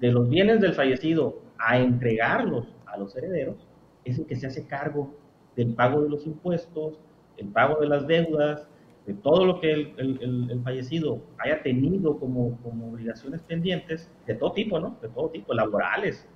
[0.00, 3.68] de los bienes del fallecido a entregarlos a los herederos,
[4.04, 5.14] es el que se hace cargo
[5.54, 7.00] del pago de los impuestos,
[7.36, 8.68] el pago de las deudas,
[9.06, 14.34] de todo lo que el- el- el fallecido haya tenido como, como obligaciones pendientes, de
[14.34, 14.98] todo tipo, ¿no?
[15.00, 16.28] De todo tipo, laborales,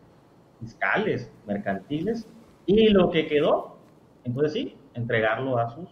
[0.61, 2.29] fiscales, mercantiles,
[2.67, 3.79] y lo que quedó,
[4.25, 5.89] entonces sí, entregarlo a sus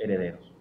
[0.00, 0.52] herederos.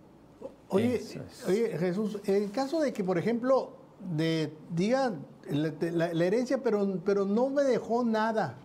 [0.69, 1.01] Oye,
[1.47, 3.71] oye, Jesús, en caso de que, por ejemplo,
[4.15, 8.55] de, digan la, la- la herencia, pero, pero no me dejó nada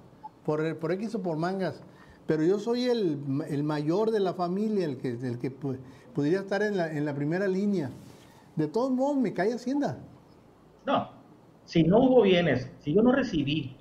[0.45, 1.83] por, por X o por mangas,
[2.27, 6.63] pero yo soy el, el mayor de la familia, el que, el que pudiera estar
[6.63, 7.91] en la, en la primera línea.
[8.57, 9.99] De todos modos, me cae Hacienda.
[10.87, 11.09] No,
[11.65, 13.77] si no hubo bienes, si yo no recibí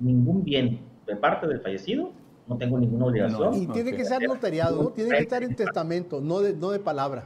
[0.00, 2.10] ningún bien de parte del fallecido,
[2.46, 3.54] no tengo ninguna obligación.
[3.54, 4.90] Y tiene que ser notariado, ¿no?
[4.90, 7.24] Tiene que estar en testamento, no de, no de palabra.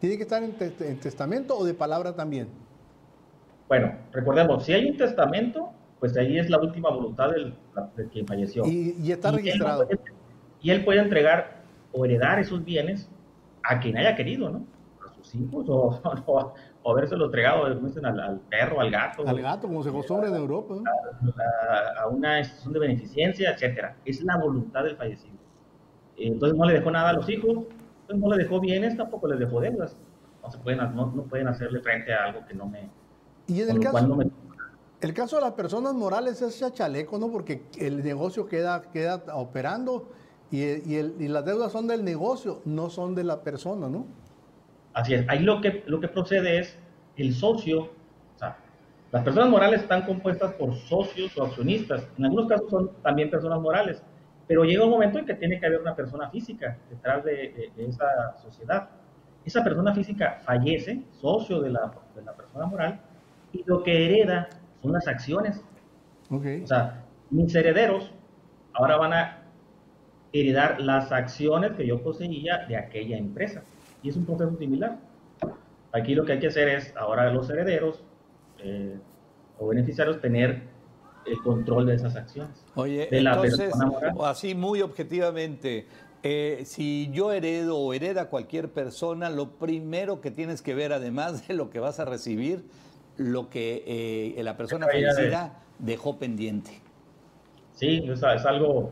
[0.00, 2.48] Tiene que estar en, tes- en testamento o de palabra también.
[3.68, 7.54] Bueno, recordemos, si hay un testamento, pues ahí es la última voluntad del,
[7.96, 8.64] del que falleció.
[8.66, 9.86] Y, y está Y él registrado.
[9.86, 10.00] puede-
[10.60, 13.08] Y él puede entregar o heredar esos bienes
[13.62, 14.64] a quien haya querido, ¿no?
[15.08, 16.54] A sus hijos o, o,
[16.86, 19.26] o habérselo entregado al, al perro, al gato.
[19.26, 20.76] Al gato, como se acostumbra en Europa.
[20.76, 20.82] ¿no?
[20.86, 23.96] a, a una institución de beneficencia, etcétera.
[24.04, 25.34] Es la voluntad del fallecido.
[26.16, 27.50] Entonces no le dejó nada a los hijos,
[28.02, 29.96] entonces no le dejó bienes, tampoco les dejó deudas.
[30.44, 32.88] No, se pueden, no, no pueden hacerle frente a algo que no me...
[33.48, 34.30] Y en el caso, no me-
[35.00, 37.32] el caso de las personas morales es chachaleco, ¿no?
[37.32, 40.08] Porque el negocio queda, queda operando
[40.52, 44.06] y, y el- y las deudas son del negocio, no son de la persona, ¿no?
[44.96, 45.28] Así es.
[45.28, 46.78] Ahí lo que, lo que procede es
[47.16, 48.56] el socio, o sea,
[49.12, 52.08] las personas morales están compuestas por socios o accionistas.
[52.18, 54.02] En algunos casos son también personas morales,
[54.48, 57.72] pero llega un momento en que tiene que haber una persona física detrás de, de-
[57.76, 58.88] de esa sociedad.
[59.44, 63.00] Esa persona física fallece, socio de la, de la persona moral,
[63.52, 64.48] y lo que hereda
[64.82, 65.64] son las acciones.
[66.62, 68.12] O sea, mis herederos
[68.74, 69.42] ahora van a
[70.32, 73.64] heredar las acciones que yo poseía de aquella empresa.
[74.02, 74.98] Y es un proceso similar.
[75.92, 78.02] Aquí lo que hay que hacer es, ahora los herederos
[78.58, 78.98] eh,
[79.58, 80.62] o beneficiarios, tener
[81.24, 82.64] el control de esas acciones.
[82.74, 83.72] Oye, de la entonces,
[84.22, 85.86] así muy objetivamente,
[86.22, 91.46] eh, si yo heredo o hereda cualquier persona, lo primero que tienes que ver, además
[91.48, 92.64] de lo que vas a recibir,
[93.16, 96.82] lo que eh, la persona de- fallecida dejó pendiente.
[97.72, 98.90] Sí, es, es algo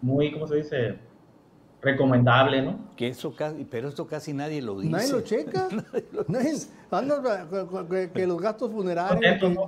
[0.00, 0.98] muy, ¿cómo se dice?
[1.82, 2.78] Recomendable, ¿no?
[2.96, 4.92] Que eso casi, pero esto casi nadie lo dice.
[4.92, 5.68] Nadie lo checa.
[6.28, 7.48] Nadie- anda,
[7.90, 9.20] que, que los gastos funerarios.
[9.20, 9.58] Que-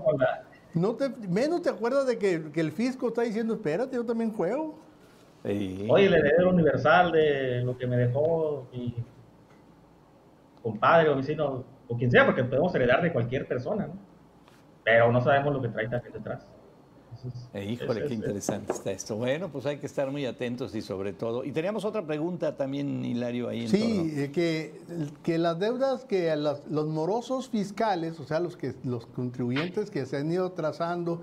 [0.74, 0.94] ¿no?
[0.94, 4.78] Te, menos te acuerdas de que, que el fisco está diciendo, espérate, yo también juego.
[5.44, 5.86] Sí.
[5.90, 8.94] Oye, el heredero universal de lo que me dejó mi
[10.62, 13.94] compadre o vecino o quien sea, porque podemos heredar de cualquier persona, ¿no?
[14.84, 16.46] Pero no sabemos lo que trae también detrás.
[17.52, 19.16] Eh, híjole, es- qué es- interesante está esto.
[19.16, 21.44] Bueno, pues hay que estar muy atentos y sobre todo.
[21.44, 24.20] Y teníamos otra pregunta también, Hilario, ahí en Sí, torno.
[24.22, 24.80] eh, que,
[25.22, 30.04] que las deudas que las- los morosos fiscales, o sea, los que los contribuyentes que
[30.06, 31.22] se han ido trazando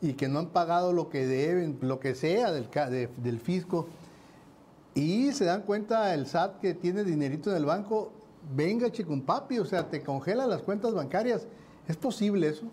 [0.00, 3.86] y que no han pagado lo que deben, lo que sea del, de- del fisco,
[4.94, 8.12] y se dan cuenta el SAT que tiene dinerito en el banco,
[8.54, 8.88] venga
[9.24, 11.46] papi, o sea, te congela las cuentas bancarias.
[11.88, 12.64] ¿Es posible eso?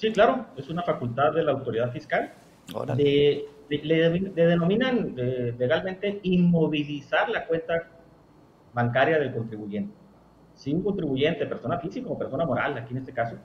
[0.00, 2.32] Sí, claro, es una facultad de la autoridad fiscal.
[2.96, 7.74] De, de- le, le denominan eh, legalmente inmovilizar la cuenta
[8.72, 9.92] bancaria del contribuyente.
[10.54, 13.36] Si un contribuyente, persona física o persona moral, aquí en este caso,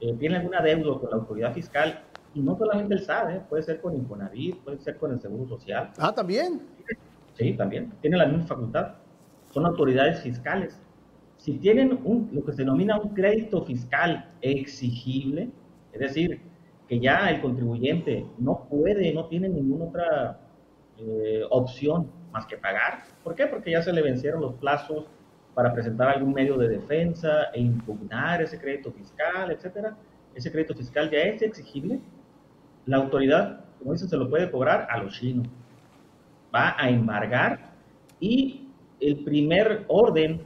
[0.00, 2.00] eh, tiene alguna deuda con la autoridad fiscal,
[2.34, 5.46] y no solamente el SAT, eh, puede ser con Infonavit, puede ser con el Seguro
[5.48, 6.62] Social, Ah, también.
[7.34, 7.92] Sí, también.
[8.00, 8.94] Tienen la misma facultad.
[9.52, 10.80] Son autoridades fiscales.
[11.36, 15.50] Si tienen un, lo que se denomina un crédito fiscal exigible,
[15.98, 16.40] es decir,
[16.88, 20.40] que ya el contribuyente no puede, no tiene ninguna otra
[20.98, 23.02] eh, opción más que pagar.
[23.22, 23.46] ¿Por qué?
[23.46, 25.06] Porque ya se le vencieron los plazos
[25.54, 29.96] para presentar algún medio de defensa e impugnar ese crédito fiscal, etcétera.
[30.34, 32.00] Ese crédito fiscal ya es exigible.
[32.86, 35.48] La autoridad, como dicen, se lo puede cobrar a los chinos
[36.54, 37.72] va a embargar
[38.20, 38.68] y
[39.00, 40.42] el primer orden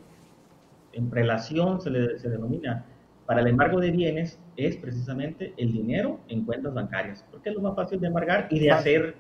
[0.93, 2.85] en prelación se le se denomina
[3.33, 7.63] para el embargo de bienes es precisamente el dinero en cuentas bancarias, porque es lo
[7.63, 9.17] más fácil de embargar y de hacer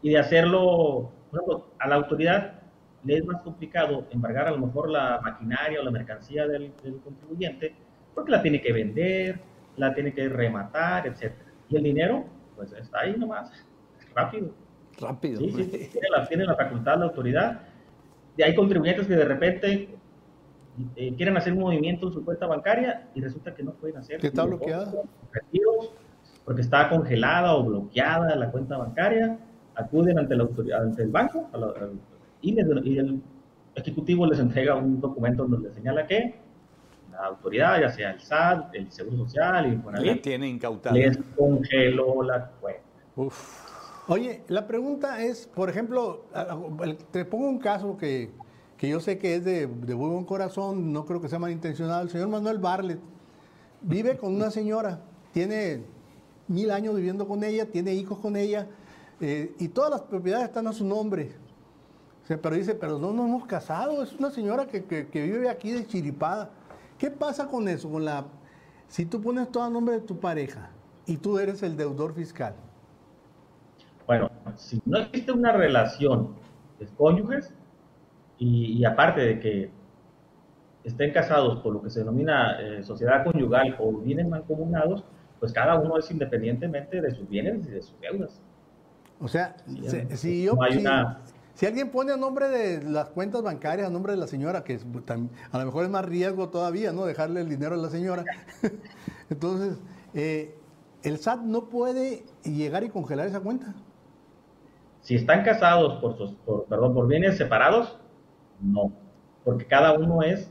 [0.00, 2.62] y de hacerlo, por ejemplo, a la autoridad
[3.04, 6.98] le es más complicado embargar a lo mejor la maquinaria o la mercancía del, del
[7.00, 7.74] contribuyente,
[8.14, 9.38] porque la tiene que vender,
[9.76, 11.52] la tiene que rematar, etcétera.
[11.68, 12.24] Y el dinero,
[12.56, 13.52] pues está ahí nomás,
[14.14, 14.50] rápido.
[14.98, 15.40] Rápido.
[15.40, 17.60] Sí, sí, sí, tiene la, tiene la facultad la autoridad.
[18.34, 19.88] Y hay contribuyentes que de repente
[20.96, 24.20] eh, quieren hacer un movimiento en su cuenta bancaria y resulta que no pueden hacer.
[24.20, 24.92] Que está bloqueada.
[26.44, 29.38] Porque está congelada o bloqueada la cuenta bancaria,
[29.74, 32.00] acuden ante la autoridad, ante el banco a la- al-
[32.40, 33.22] y, les- y el
[33.76, 36.34] ejecutivo les entrega un documento donde les señala que
[37.12, 40.94] la autoridad, ya sea el SAT, el Seguro Social y el Infonavit, tiene incautada.
[40.96, 42.80] les congeló la cuenta.
[43.14, 43.62] Uf.
[44.08, 46.58] Oye, la pregunta es, por ejemplo, a- a-
[47.12, 48.30] te pongo un caso que,
[48.82, 52.02] que yo sé que es de, de muy buen corazón, no creo que sea malintencionado.
[52.02, 52.98] El señor Manuel Barlet
[53.80, 54.98] vive con una señora,
[55.32, 55.84] tiene
[56.48, 58.66] mil años viviendo con ella, tiene hijos con ella,
[59.20, 61.30] eh, y todas las propiedades están a su nombre.
[62.26, 65.70] Pero dice, pero no nos hemos casado, es una señora que, que- que vive aquí
[65.70, 66.50] de chiripada.
[66.98, 67.88] ¿Qué pasa con eso?
[67.88, 68.24] Con la,
[68.88, 70.70] si tú pones todo a nombre de tu pareja
[71.06, 72.56] y tú eres el deudor fiscal.
[74.08, 76.30] Bueno, si no existe una relación
[76.80, 77.54] de cónyuges
[78.44, 79.70] y, y aparte de que
[80.84, 85.04] estén casados por lo que se denomina eh, sociedad conyugal o bienes mancomunados,
[85.38, 88.40] pues cada uno es independientemente de sus bienes y de sus deudas.
[89.20, 91.20] O sea, Sí, si, yo, no hay si, una-
[91.54, 94.74] si alguien pone a nombre de las cuentas bancarias, a nombre de la señora, que
[94.74, 94.84] es
[95.52, 97.04] a lo mejor es más riesgo todavía, ¿no?
[97.04, 98.24] Dejarle el dinero a la señora.
[99.30, 99.78] Entonces,
[100.14, 100.54] eh,
[101.02, 103.74] el SAT no puede llegar y congelar esa cuenta.
[105.00, 107.98] Si están casados por, sus- por, perdón, por bienes separados,
[108.62, 108.92] no,
[109.44, 110.50] porque cada uno es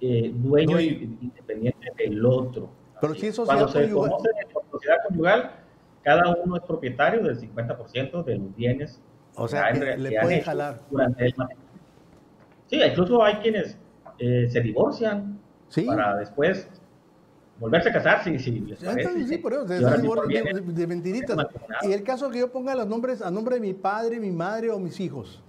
[0.00, 2.70] eh, dueño y- independiente del otro.
[3.00, 4.10] Pero si es Cuando se conyugal.
[4.10, 5.50] conoce por sociedad conyugal,
[6.02, 9.00] cada uno es propietario del 50% de los bienes.
[9.36, 10.80] O sea, que le puede jalar.
[10.90, 11.68] Durante el matrimonio.
[12.66, 13.78] Sí, incluso hay quienes
[14.18, 15.82] eh, se divorcian Sí.
[15.84, 16.68] para después
[17.60, 19.08] volverse a casar si, si les parece.
[19.10, 21.36] está, sí, por eso, de, de- de- de- de mentiritas.
[21.82, 24.70] Y el caso que yo ponga los nombres a nombre de mi padre, mi madre
[24.70, 25.42] o mis hijos.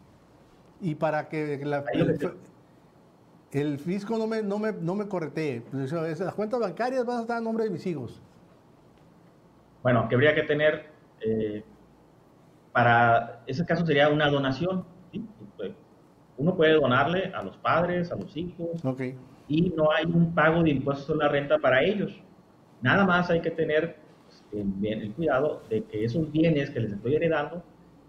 [0.81, 1.83] Y para que la-
[3.51, 5.61] el, fisco no me, no me, no me corretee.
[5.71, 8.21] Pues, Las cuentas bancarias van a estar a nombre de mis hijos.
[9.81, 10.87] Bueno, que habría que tener,
[11.21, 11.63] eh,
[12.71, 14.85] para ese caso sería una donación.
[15.11, 15.25] ¿sí?
[15.57, 15.71] Pues,
[16.37, 18.81] Uno puede donarle a los padres, a los hijos,
[19.47, 22.21] y no hay un pago de impuestos a la renta para ellos.
[22.81, 24.43] Nada más hay que tener pues,
[24.83, 27.63] el cuidado de que esos bienes que les estoy heredando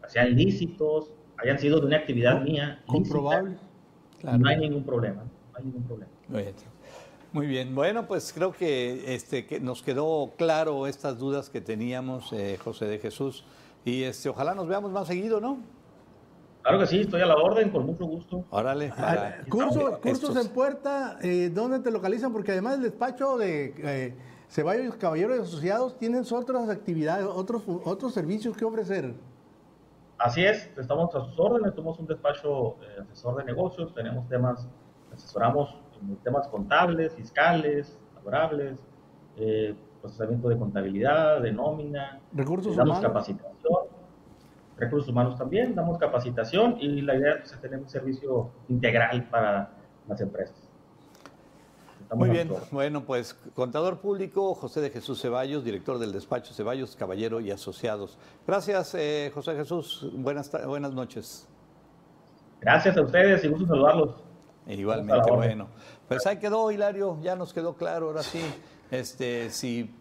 [0.06, 2.82] sean lícitos, hayan sido de una actividad mía.
[2.86, 3.56] Comprobable.
[4.22, 5.22] No hay ningún problema.
[5.24, 6.10] No hay ningún problema.
[7.32, 12.32] Muy bien, bueno, pues creo que, este, que nos quedó claro estas dudas que teníamos,
[12.32, 13.44] eh, José de Jesús,
[13.84, 15.58] y este, ojalá nos veamos más seguido, ¿no?
[16.62, 18.44] Claro que sí, estoy a la orden, con mucho gusto.
[18.50, 18.88] Órale.
[18.88, 22.32] para- Ah, curso- estos- cursos en puerta, eh, ¿dónde te localizan?
[22.32, 24.14] Porque además el despacho de eh,
[24.48, 29.14] Ceballos Caballeros y Asociados tienen otras actividades, otros, otros servicios que ofrecer.
[30.20, 34.68] Así es, estamos a sus órdenes, somos un despacho eh, asesor de negocios, tenemos temas,
[35.14, 38.84] asesoramos en temas contables, fiscales, laborables,
[39.36, 43.08] eh, procesamiento de contabilidad, de nómina, Recursos damos humanos.
[43.08, 43.78] capacitación,
[44.76, 49.70] recursos humanos también, damos capacitación y la idea es tener un servicio integral para
[50.06, 50.69] las empresas.
[52.10, 56.96] Estamos Muy bien, bueno, pues contador público José de Jesús Ceballos, director del despacho Ceballos,
[56.96, 58.18] Caballero y Asociados.
[58.44, 60.10] Gracias, eh, José Jesús.
[60.14, 61.46] Buenas, buenas noches.
[62.60, 64.16] Gracias a ustedes y gusto saludarlos.
[64.66, 65.68] Igualmente, bueno.
[66.08, 68.42] Pues ahí quedó, Hilario, ya nos quedó claro, ahora sí.
[68.90, 69.94] Este, si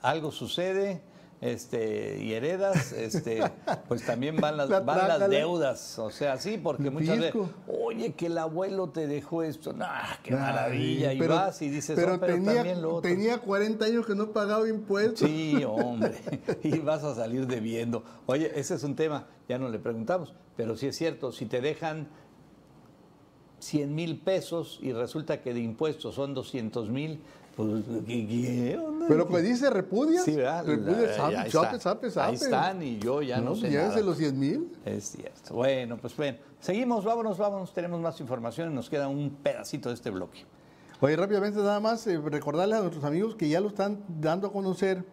[0.00, 1.02] algo sucede
[1.40, 3.40] este, y heredas, este,
[3.88, 5.98] pues también van las, La van las deudas.
[5.98, 7.34] O sea, sí, porque muchas veces,
[7.68, 11.12] oye, que el abuelo te dejó esto, ¡ah, qué Ay, maravilla!
[11.12, 13.10] Y vas y dices, pero, "Oh, pero tenía, también lo otro.
[13.10, 15.28] tenía 40 años que no pagaba impuestos.
[15.28, 16.16] Sí, hombre,
[16.62, 18.02] y vas a salir debiendo.
[18.26, 21.60] Oye, ese es un tema, ya no le preguntamos, pero sí es cierto, si te
[21.60, 22.08] dejan
[23.60, 27.20] 100 mil pesos y resulta que de impuestos son 200 mil,
[27.58, 29.06] pues, ¿qué, qué onda?
[29.08, 30.22] Pero que dice repudia.
[30.22, 30.64] Sí, ¿verdad?
[30.64, 31.80] Repudia, está.
[31.80, 32.20] sape, sape.
[32.20, 34.00] Ahí están y yo ya no, sé llévese nada.
[34.02, 34.72] los 100 mil.
[34.84, 35.54] Es cierto.
[35.54, 39.96] Bueno, pues bien, seguimos, vámonos, vámonos, tenemos más información y nos queda un pedacito de
[39.96, 40.44] este bloque.
[41.00, 44.52] Oye, rápidamente nada más eh, recordarles a nuestros amigos que ya lo están dando a
[44.52, 45.04] conocer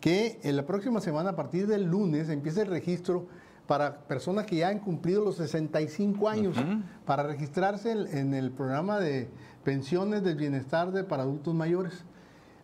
[0.00, 3.28] que en la próxima semana, a partir del lunes, empieza el registro
[3.68, 6.56] para personas que ya han cumplido los 65 años,
[7.06, 9.28] para registrarse en, en el programa de
[9.64, 11.92] pensiones del bienestar de, para adultos mayores.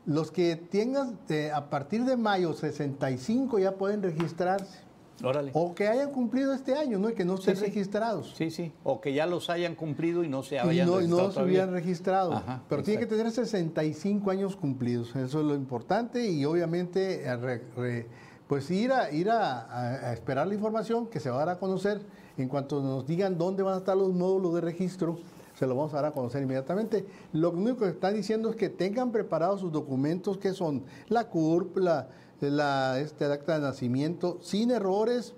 [0.07, 4.79] Los que tengan eh, a partir de mayo 65 ya pueden registrarse.
[5.23, 5.51] Órale.
[5.53, 7.11] O que hayan cumplido este año, ¿no?
[7.11, 7.65] Y que no estén sí.
[7.67, 8.33] registrados.
[8.39, 8.73] Sí, sí.
[8.85, 11.43] O que ya los hayan cumplido y no se Y hayan no, y no se
[11.43, 12.33] hubieran registrado.
[12.33, 13.31] Ajá, Pero tiene que exacto.
[13.31, 15.15] tener 65 años cumplidos.
[15.17, 16.27] Eso es lo importante.
[16.27, 18.07] Y obviamente, eh, re- re-
[18.49, 22.01] pues ir, a, ir a esperar la información que se va a dar a conocer.
[22.39, 25.19] En cuanto nos digan dónde van a estar los módulos de registro,
[25.61, 27.05] se lo vamos a dar a conocer inmediatamente.
[27.35, 31.77] Lo único que están diciendo es que tengan preparados sus documentos, que son la CURP,
[31.77, 32.09] la,
[32.41, 35.35] la, este, el acta de nacimiento, sin errores.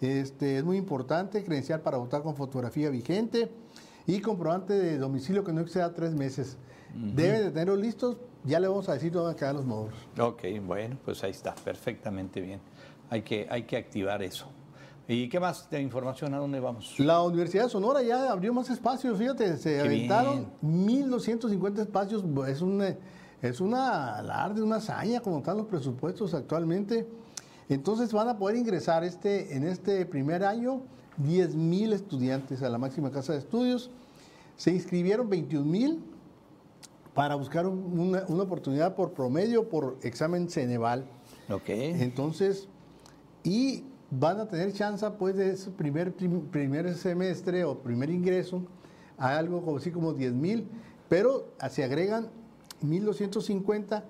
[0.00, 3.50] Este, es muy importante, credencial para votar con fotografía vigente
[4.06, 6.56] y comprobante de domicilio que no exceda tres meses.
[6.94, 9.98] Deben de tenerlos listos, ya le vamos a decir dónde van a quedar los módulos.
[10.16, 12.60] Ok, bueno, pues ahí está, perfectamente bien.
[13.10, 14.46] Hay que, hay que activar eso.
[15.06, 16.32] ¿Y qué más de información?
[16.34, 16.94] ¿A dónde vamos?
[16.98, 22.62] La Universidad de Sonora ya abrió más espacios, fíjate, se Qué aventaron 1.250 espacios, es
[22.62, 22.96] una,
[23.42, 27.06] es una alarde, una hazaña como están los presupuestos actualmente.
[27.68, 30.82] Entonces van a poder ingresar este, en este primer año
[31.22, 33.90] 10.000 estudiantes a la máxima casa de estudios.
[34.56, 35.98] Se inscribieron 21.000
[37.14, 41.04] para buscar un- una, una oportunidad por promedio por examen Ceneval.
[41.50, 41.68] Ok.
[41.68, 42.68] Entonces,
[43.42, 43.84] y
[44.18, 48.62] van a tener chance pues de ese primer, prim- primer semestre o primer ingreso
[49.18, 50.68] a algo como así como 10 mil,
[51.08, 52.28] pero se agregan
[52.82, 54.04] 1250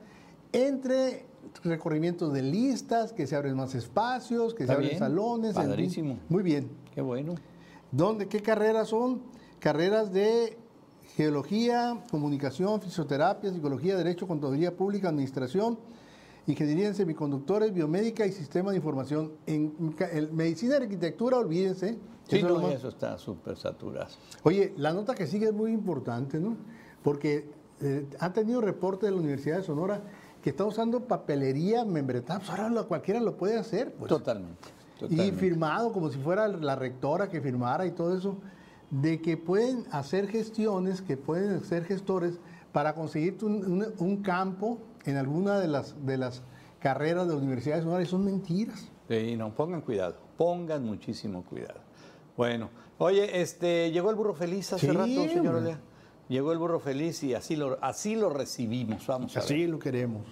[0.53, 1.25] entre
[1.63, 5.55] recorrimientos de listas, que se abren más espacios, que Está se abren bien, salones.
[5.55, 6.19] padrísimo.
[6.29, 6.69] Muy bien.
[6.95, 7.35] Qué bueno.
[7.93, 9.23] ¿Dónde, ¿Qué carreras son?
[9.61, 10.57] Carreras de
[11.17, 15.79] geología, comunicación, fisioterapia, psicología, derecho, contaduría pública, administración,
[16.47, 19.33] ingeniería en semiconductores, biomédica y sistema de información.
[19.47, 19.73] En,
[20.33, 21.99] medicina y arquitectura, olvídense.
[22.29, 24.09] Sí, eso es no, más- eso está súper saturado.
[24.43, 26.57] Oye, la nota que sigue es muy importante, ¿no?
[27.03, 27.49] Porque
[27.81, 30.01] eh, ha tenido reporte de la Universidad de Sonora
[30.43, 32.39] que está usando papelería membretada.
[32.41, 33.93] Pues ahora lo- cualquiera lo puede hacer.
[33.95, 34.09] Pues.
[34.09, 34.69] Totalmente.
[35.11, 38.37] Y firmado como si fuera la rectora que firmara y todo eso,
[38.91, 42.39] de que pueden hacer gestiones, que pueden ser gestores
[42.73, 46.43] para conseguir un, un- un campo en alguna de las, de las
[46.81, 48.89] carreras de la Universidad de Sonora y son mentiras.
[49.09, 51.81] Sí, no, pongan cuidado, pongan muchísimo cuidado.
[52.37, 55.57] Bueno, oye, este, llegó el burro feliz hace Sí, rato, señor.
[55.57, 55.79] Olea.
[56.29, 59.07] Llegó el burro feliz y así lo, así lo recibimos.
[59.07, 59.45] Vamos a ver.
[59.45, 60.27] Así lo queremos.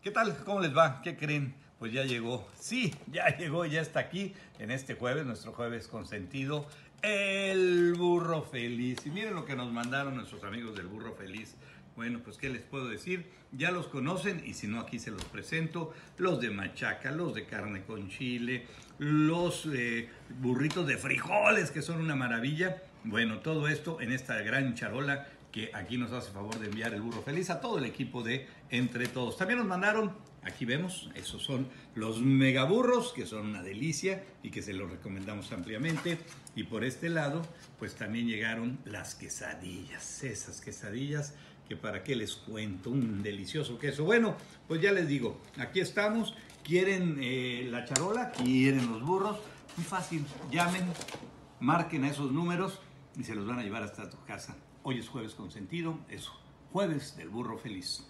[0.00, 0.34] ¿Qué tal?
[0.44, 1.02] ¿Cómo les va?
[1.02, 1.54] ¿Qué creen?
[1.78, 2.46] Pues ya llegó.
[2.58, 6.66] Sí, ya llegó, ya está aquí en este jueves, nuestro jueves consentido,
[7.02, 9.04] el burro feliz.
[9.06, 11.56] Y miren lo que nos mandaron nuestros amigos del burro feliz.
[11.98, 15.24] Bueno, pues qué les puedo decir, ya los conocen y si no aquí se los
[15.24, 18.66] presento, los de machaca, los de carne con chile,
[19.00, 20.08] los eh,
[20.40, 22.84] burritos de frijoles que son una maravilla.
[23.02, 27.00] Bueno, todo esto en esta gran charola que aquí nos hace favor de enviar el
[27.00, 29.36] burro feliz a todo el equipo de Entre Todos.
[29.36, 30.12] También nos mandaron,
[30.44, 35.50] aquí vemos, esos son los megaburros, que son una delicia y que se los recomendamos
[35.50, 36.18] ampliamente.
[36.54, 37.42] Y por este lado,
[37.80, 41.34] pues también llegaron las quesadillas, esas quesadillas
[41.68, 44.04] que para qué les cuento, un delicioso queso.
[44.04, 44.34] Bueno,
[44.66, 49.38] pues ya les digo, aquí estamos, quieren eh, la charola, quieren los burros,
[49.76, 50.84] muy fácil, llamen,
[51.60, 52.80] marquen a esos números
[53.16, 54.56] y se los van a llevar hasta tu casa.
[54.82, 56.28] Hoy es jueves consentido, es
[56.72, 58.04] jueves del burro feliz.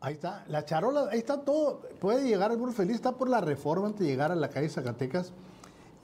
[0.00, 1.80] Ahí está, la charola, ahí está todo.
[1.98, 4.68] Puede llegar el burro feliz, está por la reforma antes de llegar a la calle
[4.68, 5.32] Zacatecas.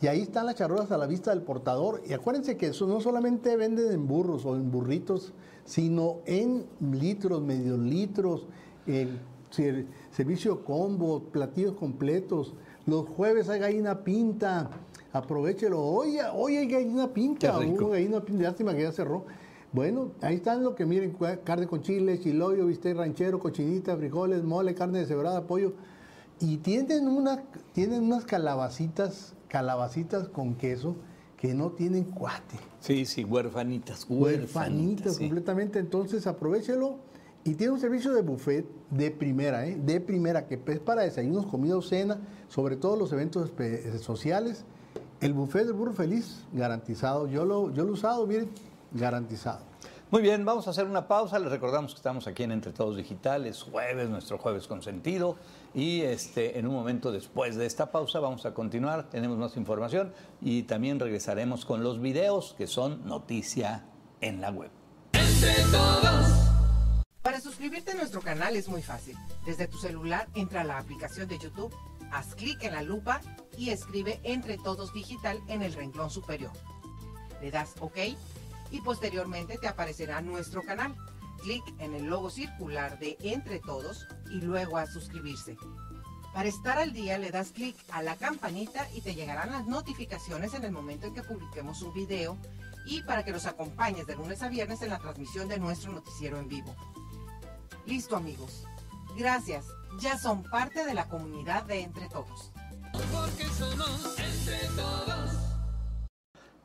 [0.02, 2.02] Y ahí están las charolas a la vista del portador.
[2.08, 5.32] Y acuérdense que eso no solamente venden en burros o en burritos,
[5.64, 8.46] sino en litros, medios litros,
[8.86, 9.18] en
[9.50, 12.54] ser- servicio combo, platillos completos.
[12.86, 14.70] Los jueves hay gallina pinta.
[15.12, 15.82] Aprovechelo.
[15.82, 17.58] Hoy, hoy hay gallina pinta.
[17.58, 18.44] Hubo gallina pinta.
[18.44, 19.26] Lástima que ya cerró.
[19.72, 24.74] Bueno, ahí están lo que miren, carne con chile, chiloyo, bistec ranchero, cochinita, frijoles, mole,
[24.74, 25.74] carne deshebrada, pollo.
[26.40, 27.42] Y tienen, una,
[27.72, 30.96] tienen unas calabacitas, calabacitas con queso
[31.36, 32.56] que no tienen cuate.
[32.80, 35.24] Sí, sí, huerfanitas, Huerfanitas sí.
[35.24, 35.78] completamente.
[35.78, 36.96] Entonces aprovechelo.
[37.42, 39.74] Y tiene un servicio de buffet de primera, ¿eh?
[39.82, 44.64] de primera, que es para desayunos, comida o cena, sobre todo los eventos espe- sociales.
[45.22, 47.26] El buffet del burro feliz, garantizado.
[47.28, 48.50] Yo lo, yo lo he usado, miren,
[48.92, 49.60] garantizado.
[50.10, 51.38] Muy bien, vamos a hacer una pausa.
[51.38, 55.36] Les recordamos que estamos aquí en Entre Todos Digitales, jueves, nuestro jueves consentido.
[55.72, 60.12] Y este, en un momento después de esta pausa vamos a continuar, tenemos más información
[60.40, 63.84] y también regresaremos con los videos que son noticia
[64.20, 64.72] en la web.
[65.12, 66.26] Entre todos.
[67.22, 69.16] Para suscribirte a nuestro canal es muy fácil.
[69.46, 71.72] Desde tu celular entra a la aplicación de YouTube,
[72.10, 73.20] haz clic en la lupa
[73.56, 76.50] y escribe Entre Todos Digital en el renglón superior.
[77.40, 77.96] Le das OK
[78.70, 80.96] y posteriormente te aparecerá nuestro canal.
[81.42, 85.56] Clic en el logo circular de Entre Todos y luego a suscribirse.
[86.34, 90.54] Para estar al día le das clic a la campanita y te llegarán las notificaciones
[90.54, 92.36] en el momento en que publiquemos un video
[92.86, 96.38] y para que nos acompañes de lunes a viernes en la transmisión de nuestro noticiero
[96.38, 96.74] en vivo.
[97.86, 98.64] Listo amigos.
[99.16, 99.66] Gracias.
[99.98, 102.52] Ya son parte de la comunidad de Entre Todos.
[102.92, 105.29] Porque somos entre todos.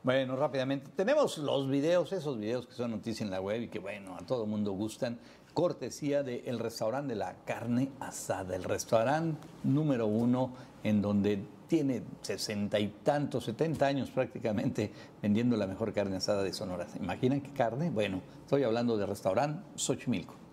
[0.06, 3.80] Bueno, rápidamente, tenemos los videos, esos videos que son noticia en la web y que,
[3.80, 5.18] bueno, a todo mundo gustan,
[5.52, 10.52] cortesía del restaurante de la carne asada, el restaurante número uno
[10.84, 16.52] en donde tiene sesenta y tantos, setenta años prácticamente vendiendo la mejor carne asada de
[16.52, 16.86] Sonora.
[16.86, 17.90] ¿Se imaginan qué carne?
[17.90, 20.45] Bueno, estoy hablando del restaurante Xochimilco.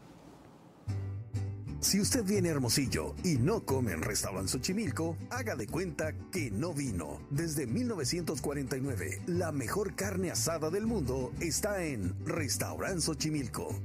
[1.83, 6.73] Si usted viene Hermosillo y no come en Restaurant Xochimilco, haga de cuenta que no
[6.73, 7.19] vino.
[7.29, 13.75] Desde 1949, la mejor carne asada del mundo está en Restaurant Xochimilco.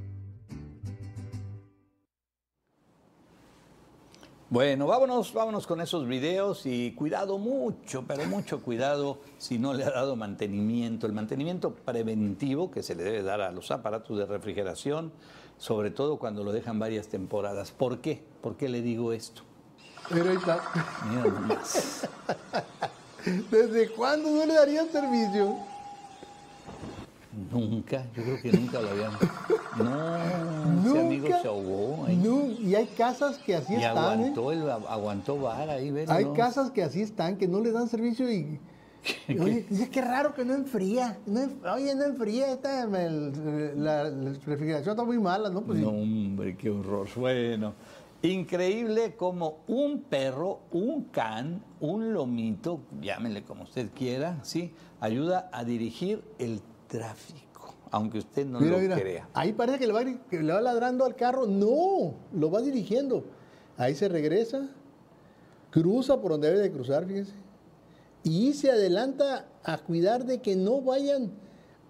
[4.50, 9.84] Bueno, vámonos, vámonos con esos videos y cuidado mucho, pero mucho cuidado si no le
[9.84, 11.06] ha dado mantenimiento.
[11.06, 15.12] El mantenimiento preventivo que se le debe dar a los aparatos de refrigeración,
[15.58, 17.70] sobre todo cuando lo dejan varias temporadas.
[17.72, 18.22] ¿Por qué?
[18.40, 19.42] ¿Por qué le digo esto?
[20.08, 20.60] Pero ahí está.
[21.10, 22.08] Mira nomás.
[23.50, 25.56] ¿Desde cuándo no le darían servicio?
[27.52, 29.12] Nunca, yo creo que nunca lo habían.
[29.76, 30.16] No,
[30.90, 31.42] ese amigo Nunca.
[31.42, 32.04] se ahogó.
[32.06, 32.16] ahí.
[32.16, 34.32] No, y hay casas que así y están, ¿eh?
[34.32, 36.08] aguantó, el, aguantó vara ahí, ¿ves?
[36.10, 36.32] Hay No.
[36.34, 38.58] casas que así están, que no le dan servicio y...
[39.28, 41.18] Oye, dice que raro que no enfría.
[41.26, 45.62] No enf- oye, no enfría, esta, el- la, la refrigeración está muy mala, ¿no?
[45.62, 45.78] Pues.
[45.80, 47.06] No, hombre, qué horror.
[47.16, 47.74] Bueno,
[48.22, 54.72] increíble como un perro, un can, un lomito, llámele como usted quiera, ¿sí?
[55.00, 59.28] Ayuda a dirigir el tráfico, aunque usted no mira, lo mira, crea.
[59.34, 61.46] ahí parece que le, va, que le va ladrando al carro.
[61.46, 63.24] No, lo va dirigiendo.
[63.76, 64.68] Ahí se regresa,
[65.70, 67.32] cruza por donde debe de cruzar, fíjense.
[68.28, 71.30] Y se adelanta a cuidar de que no vayan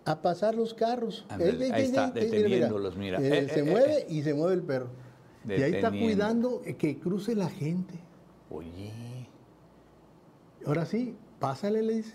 [0.04, 1.26] a pasar los carros.
[1.38, 3.18] Eh, ahí eh, está, eh, deteniéndolos, mira.
[3.20, 4.88] Eh, Eh, se eh, mueve y se mueve el perro.
[5.48, 7.94] Y ahí está cuidando que cruce la gente.
[8.50, 8.92] Oye,
[10.64, 12.14] Ahora sí, pásale, le dice.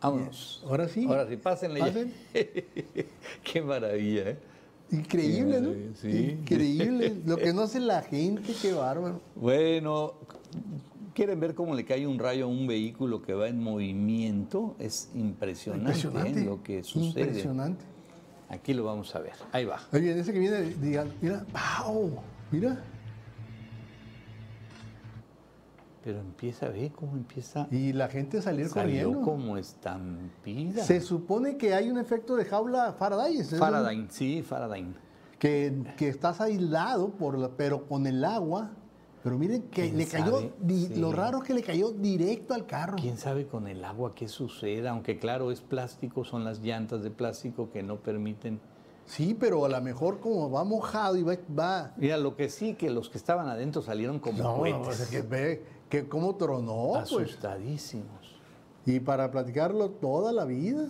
[0.00, 0.62] vámonos.
[0.66, 1.06] Ahora sí.
[1.06, 1.80] Ahora sí, pásenle.
[1.80, 1.86] ya.
[1.86, 2.12] Pasen.
[3.44, 4.38] qué maravilla, ¿eh?
[4.90, 5.72] Increíble, ¿no?
[5.94, 6.36] Sí.
[6.40, 7.16] Increíble.
[7.24, 9.20] Lo que no hace la gente, qué bárbaro.
[9.34, 10.14] Bueno,
[11.14, 14.74] ¿quieren ver cómo le cae un rayo a un vehículo que va en movimiento?
[14.78, 16.44] Es impresionante, ¿eh?
[16.44, 17.26] Lo que sucede.
[17.26, 17.84] Impresionante.
[18.48, 19.32] Aquí lo vamos a ver.
[19.52, 19.80] Ahí va.
[19.92, 21.44] Oye, ese que viene, diga, mira,
[21.86, 22.10] ¡wow!
[22.50, 22.78] Mira.
[26.04, 27.66] Pero empieza, ve cómo empieza.
[27.70, 29.22] Y la gente salir Salió corriendo.
[29.22, 30.84] como estampida.
[30.84, 33.42] Se supone que hay un efecto de jaula Faraday.
[33.42, 34.86] Faraday, sí, Faraday.
[35.38, 38.70] Que, que estás aislado, por la- pero con el agua.
[39.24, 40.52] Pero miren que ¿Quién le cayó, sabe?
[40.60, 40.96] di- Sí.
[40.96, 42.96] lo raro es que le cayó directo al carro.
[43.00, 44.90] ¿Quién sabe con el agua qué suceda?
[44.90, 48.60] Aunque claro, es plástico, son las llantas de plástico que no permiten.
[49.06, 51.36] Sí, pero a lo mejor como va mojado y va...
[51.58, 54.86] va Mira, lo que sí, que los que estaban adentro salieron como no, cohetes.
[54.88, 57.04] o sea, que ve que cómo tronó, pues.
[57.04, 58.34] asustadísimos.
[58.86, 60.86] Y para platicarlo toda la vida.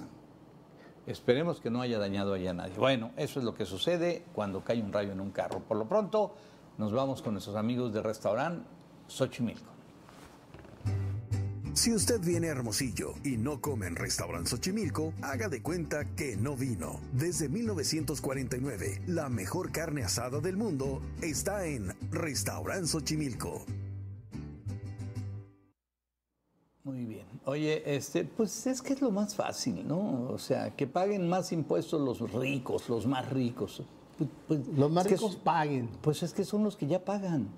[1.07, 2.75] Esperemos que no haya dañado allá a nadie.
[2.79, 5.61] Bueno, eso es lo que sucede cuando cae un rayo en un carro.
[5.61, 6.33] Por lo pronto,
[6.79, 8.67] nos vamos con nuestros amigos del restaurante
[9.07, 9.75] Xochimilco.
[11.75, 16.37] Si usted viene a Hermosillo y no come en Restaurant Xochimilco, haga de cuenta que
[16.37, 17.01] no vino.
[17.13, 23.65] Desde 1949, la mejor carne asada del mundo está en Restaurant Xochimilco.
[26.85, 27.27] Muy bien.
[27.47, 30.29] Oye, este, pues es que es lo más fácil, ¿no?
[30.31, 33.83] O sea, que paguen más impuestos los ricos, los más ricos.
[34.19, 35.89] Pues- pues, Los más es que paguen.
[36.03, 37.49] Pues es que son los que ya pagan.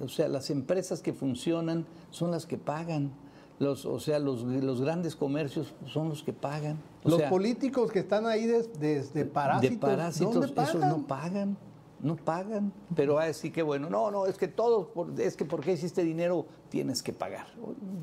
[0.00, 3.12] O sea, las empresas que funcionan son las que pagan.
[3.58, 6.78] Los, o sea, los, los grandes comercios son los que pagan.
[7.04, 10.88] O Los sea, políticos que están ahí desde de, parásitos, de parásitos, ¿dónde esos pagan?
[10.90, 11.56] no pagan,
[12.00, 12.72] no pagan.
[12.94, 14.88] Pero así que bueno, no, no, es que todos,
[15.18, 17.46] es que porque hiciste dinero tienes que pagar.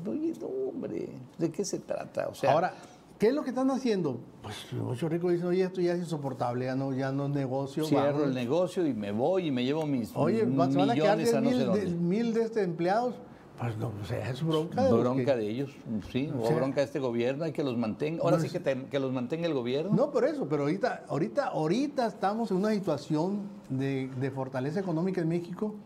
[0.04, 2.26] Oye, no, hombre, ¿de qué se trata?
[2.26, 2.74] O sea, Ahora,
[3.18, 4.20] ¿qué es lo que están haciendo?
[4.42, 7.84] Pues muchos ricos dicen, oye, esto ya es insoportable, ya no, ya no es negocio.
[7.84, 8.28] cierro vamos".
[8.28, 11.30] el negocio y me voy y me llevo mis Oye, se van a quedar millones
[11.30, 13.14] 10 a no sé mil, de, mil de este empleados.
[13.58, 15.70] Pues no, o sea, es bronca de los Bronca de ellos,
[16.10, 18.20] sí, o, sea- bronca de este gobierno, hay que los mantenga.
[18.24, 19.92] Ahora No sí es- que, te- que los mantenga el gobierno.
[19.94, 25.20] No, por eso, pero ahorita, ahorita, ahorita estamos en una situación de, de fortaleza económica
[25.20, 25.76] en México.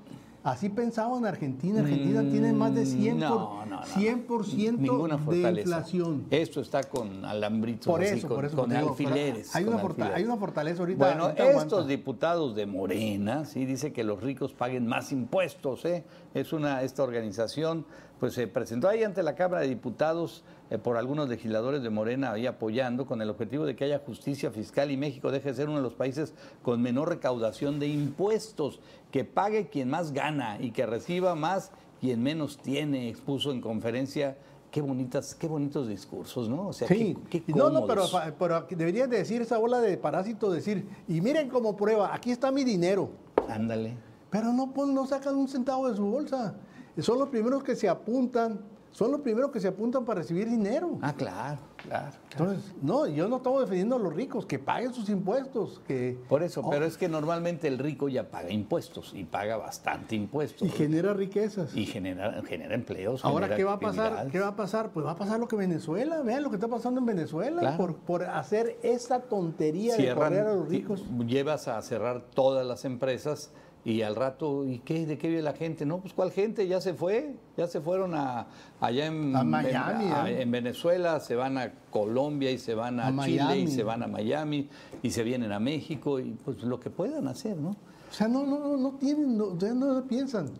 [0.44, 1.80] Así pensaba en Argentina.
[1.80, 3.82] Argentina tiene más de 100%, Mm, No, no, no.
[3.82, 6.24] 100% Ninguna de inflación.
[6.30, 8.56] Esto está con alambritos, Por eso, con, por eso.
[8.56, 9.54] con te digo, pero alfileres.
[9.56, 10.16] Hay con una, alfileres.
[10.16, 11.04] hay una fortaleza ahorita.
[11.06, 11.82] Bueno, estos aguanta.
[11.84, 16.04] diputados de Morena, sí, dice que los ricos paguen más impuestos, ¿eh?
[16.34, 17.84] Es una, esta organización,
[18.18, 22.32] pues se presentó ahí ante la Cámara de Diputados eh, por algunos legisladores de Morena
[22.32, 25.68] ahí apoyando con el objetivo de que haya justicia fiscal y México deje de ser
[25.68, 28.80] uno de los países con menor recaudación de impuestos,
[29.12, 34.36] que pague quien más gana y que reciba más quien menos tiene, expuso en conferencia.
[34.70, 36.68] Qué bonitas, qué bonitos discursos, ¿no?
[36.68, 38.02] O sea, Sí, qué, qué no, no, pero,
[38.38, 42.30] pero aquí deberían de decir esa bola de parásito, decir, y miren como prueba, aquí
[42.30, 43.08] está mi dinero.
[43.48, 43.96] Ándale.
[44.28, 46.54] Pero no, pon- no sacan un centavo de su bolsa.
[47.02, 50.98] Son los primeros que se apuntan, son los primeros que se apuntan para recibir dinero.
[51.02, 52.16] Ah, claro, claro.
[52.32, 56.18] Entonces, no, yo no estamos defendiendo a los ricos, que paguen sus impuestos, que...
[56.28, 60.16] Por eso, Oh, pero es que normalmente el rico ya paga impuestos y paga bastante
[60.16, 60.66] impuestos.
[60.66, 61.76] Y genera riquezas.
[61.76, 63.24] Y genera, genera empleos.
[63.24, 64.30] Ahora, genera ¿qué va a pasar?
[64.32, 64.90] ¿Qué va a pasar?
[64.90, 67.76] Pues va a pasar lo que Venezuela, vean lo que está pasando en Venezuela, Claro.
[67.76, 71.04] por, por hacer esa tontería de correr a los ricos.
[71.26, 73.52] Llevas a cerrar todas las empresas
[73.84, 75.06] y al rato, ¿y qué?
[75.06, 75.86] ¿De qué vive la gente?
[75.86, 76.66] No, pues ¿cuál gente?
[76.68, 78.46] Ya se fue, ya se fueron a,
[78.80, 80.42] allá en, A Miami, en, a- ¿eh?
[80.42, 83.62] en Venezuela, se van a Colombia y se van a, A Chile Miami.
[83.62, 84.68] y se van a Miami
[85.02, 87.70] y se vienen a México y pues lo que puedan hacer, ¿no?
[87.70, 90.50] O sea, no, no, no, no tienen, no, no piensan.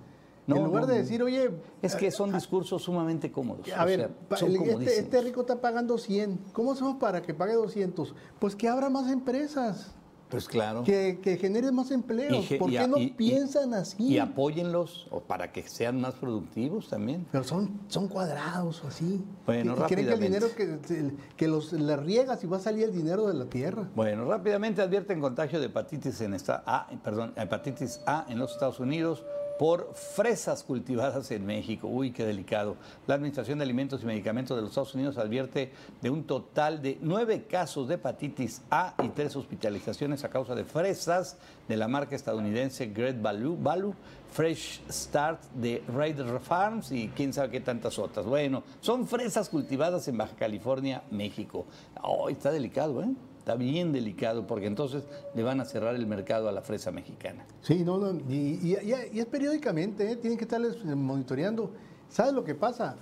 [0.46, 1.50] No, en lugar no, de decir, oye,
[1.82, 3.70] Es que son discursos sumamente cómodos.
[3.70, 6.38] a o ver, sea, este, este rico está pagando 100.
[6.54, 8.14] ¿Cómo hacemos para que pague 200?
[8.38, 9.94] Pues que abra más empresas,
[10.29, 10.85] Pues claro.
[10.85, 12.47] que, que genere más empleos.
[12.47, 14.05] ge- ¿Por qué a- no y- y- piensan así?
[14.05, 17.26] Y apóyenlos o para que sean más productivos también.
[17.33, 19.22] Pero son, son cuadrados o así.
[19.47, 22.85] Bueno, y, creen que el dinero que, que los le riegas y va a salir
[22.85, 23.89] el dinero de la tierra.
[23.95, 28.81] Bueno, rápidamente advierten contagio de hepatitis en esta A, perdón, hepatitis A en los Estados
[28.81, 29.24] Unidos
[29.59, 31.88] por fresas cultivadas en México.
[31.88, 32.76] Uy, qué delicado.
[33.06, 36.98] La Administración de Alimentos y Medicamentos de los Estados Unidos advierte de un total de
[37.00, 41.36] nueve casos de hepatitis A y tres hospitalizaciones a causa de fresas
[41.66, 43.94] de la marca estadounidense Great Value,
[44.30, 48.26] Fresh Start de Raider Farms y quién sabe qué tantas otras.
[48.26, 51.66] Bueno, son fresas cultivadas en Baja California, México.
[52.02, 53.09] Oh, está delicado, ¿eh?
[53.49, 57.46] Está bien delicado porque entonces le van a cerrar el mercado a la fresa mexicana.
[57.62, 58.11] Sí, no, no.
[58.30, 60.16] Y, y- y- y es periódicamente, ¿eh?
[60.16, 61.70] tienen que estarles eh, monitoreando.
[62.11, 62.96] ¿Sabes lo que pasa?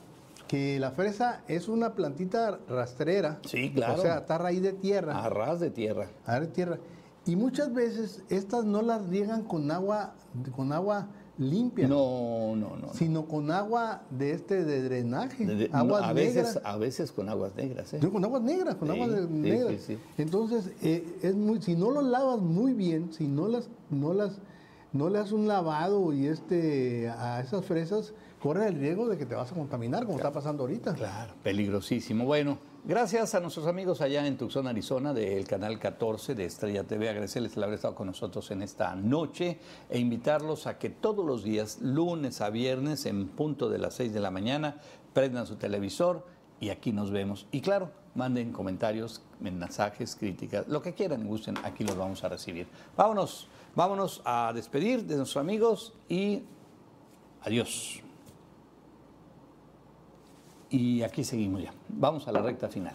[0.47, 3.41] Que la fresa es una plantita rastrera.
[3.45, 3.95] Sí, claro.
[3.95, 5.19] O sea, está a raíz de tierra.
[5.25, 6.11] A ras de tierra.
[6.25, 6.79] A raíz de tierra.
[7.27, 10.15] Y muchas veces estas no las riegan con agua,
[10.55, 11.09] con agua
[11.39, 11.87] limpia.
[11.89, 12.93] No, no, no.
[12.95, 15.45] Sino con agua de este de drenaje.
[15.47, 16.61] De- de- no, aguas a, veces, negras.
[16.65, 17.93] a veces con aguas negras.
[17.95, 17.99] ¿eh?
[18.01, 19.81] Yo con aguas negras, con Sí, aguas sí, negras.
[19.83, 19.99] sí.
[20.19, 24.39] Entonces, eh, es muy, si no lo lavas muy bien, si no las, no las,
[24.93, 29.27] no le das un lavado y este a esas fresas, corre el riesgo de que
[29.27, 30.95] te vas a contaminar, como está pasando ahorita.
[30.95, 32.25] Claro, peligrosísimo.
[32.25, 37.09] Bueno, gracias a nuestros amigos allá en Tucson, Arizona, del canal 14 de Estrella TV.
[37.09, 39.59] Agradecerles el haber estado con nosotros en esta noche
[39.91, 44.15] e invitarlos a que todos los días, lunes a viernes, en punto de las 6
[44.15, 44.81] de la mañana,
[45.13, 46.25] prendan su televisor
[46.61, 47.47] y aquí nos vemos.
[47.53, 52.67] Y claro, manden comentarios, mensajes, críticas, lo que quieran gusten, aquí los vamos a recibir.
[52.97, 56.45] Vámonos, vámonos a despedir de nuestros amigos y
[57.43, 58.06] adiós.
[60.71, 61.73] Y aquí seguimos ya.
[61.89, 62.95] Vamos a la recta final.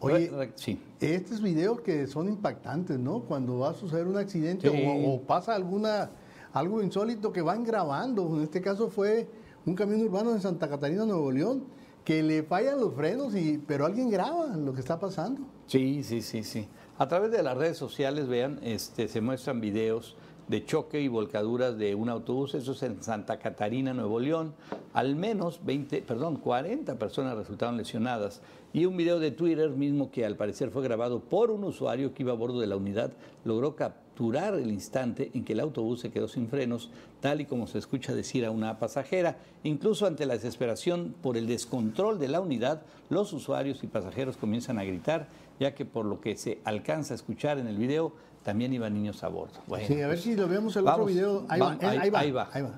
[0.00, 0.80] Oye, sí.
[1.00, 3.20] estos videos que son impactantes, ¿no?
[3.20, 4.84] Cuando va a suceder un accidente Sí.
[4.86, 6.10] o, o pasa alguna
[6.52, 8.26] algo insólito que van grabando.
[8.36, 9.28] En este caso fue
[9.66, 11.64] un camión urbano en Santa Catarina, Nuevo León,
[12.04, 15.42] que le fallan los frenos, y, pero alguien graba lo que está pasando.
[15.66, 16.66] Sí, sí, sí, sí.
[16.98, 20.16] A través de las redes sociales, vean, este, se muestran videos
[20.50, 24.52] de choque y volcaduras de un autobús, eso es en Santa Catarina, Nuevo León.
[24.92, 28.42] Al menos 20, perdón, 40 personas resultaron lesionadas.
[28.72, 32.24] Y un video de Twitter mismo que al parecer fue grabado por un usuario que
[32.24, 33.12] iba a bordo de la unidad
[33.44, 36.90] logró capturar el instante en que el autobús se quedó sin frenos,
[37.20, 39.38] tal y como se escucha decir a una pasajera.
[39.62, 44.80] Incluso ante la desesperación por el descontrol de la unidad, los usuarios y pasajeros comienzan
[44.80, 45.28] a gritar,
[45.60, 48.12] ya que por lo que se alcanza a escuchar en el video,
[48.42, 49.60] también iban niños a bordo.
[49.66, 51.44] Bueno, sí, a ver pues, si lo vemos el otro video.
[51.48, 52.48] Ahí, va- va, eh, ahí, va, ahí va.
[52.52, 52.70] ahí va.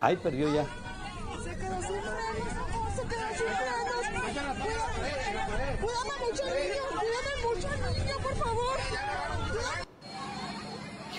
[0.00, 0.64] Ahí perdió ya.
[0.64, 3.88] Se quedó sin frenos, se quedó sin frenos.
[5.80, 9.87] Cuídame mucho, niño, cuídame mucho, niño, por favor.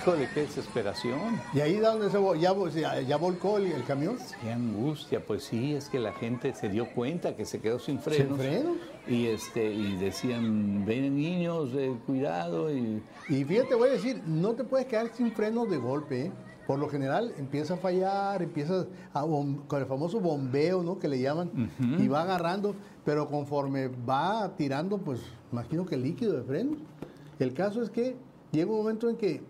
[0.10, 1.40] Híjole, qué desesperación.
[1.54, 4.18] Y ahí donde se ya, ya, ya volcó el, el camión.
[4.42, 8.00] Qué angustia, pues sí, es que la gente se dio cuenta que se quedó sin
[8.00, 8.40] frenos.
[8.40, 8.78] frenos?
[9.08, 12.74] Y este, y decían, ven niños, eh, cuidado.
[12.74, 16.26] Y, Y fíjate, voy a decir, no te puedes quedar sin frenos de golpe.
[16.26, 16.32] ¿eh?
[16.66, 20.98] Por lo general empieza a fallar, empieza a con el famoso bombeo, ¿no?
[20.98, 22.74] Que le llaman, y va agarrando,
[23.06, 25.20] pero conforme va tirando, pues
[25.52, 26.78] imagino que líquido de freno.
[27.38, 28.16] El caso es que
[28.52, 29.42] llega un momento en que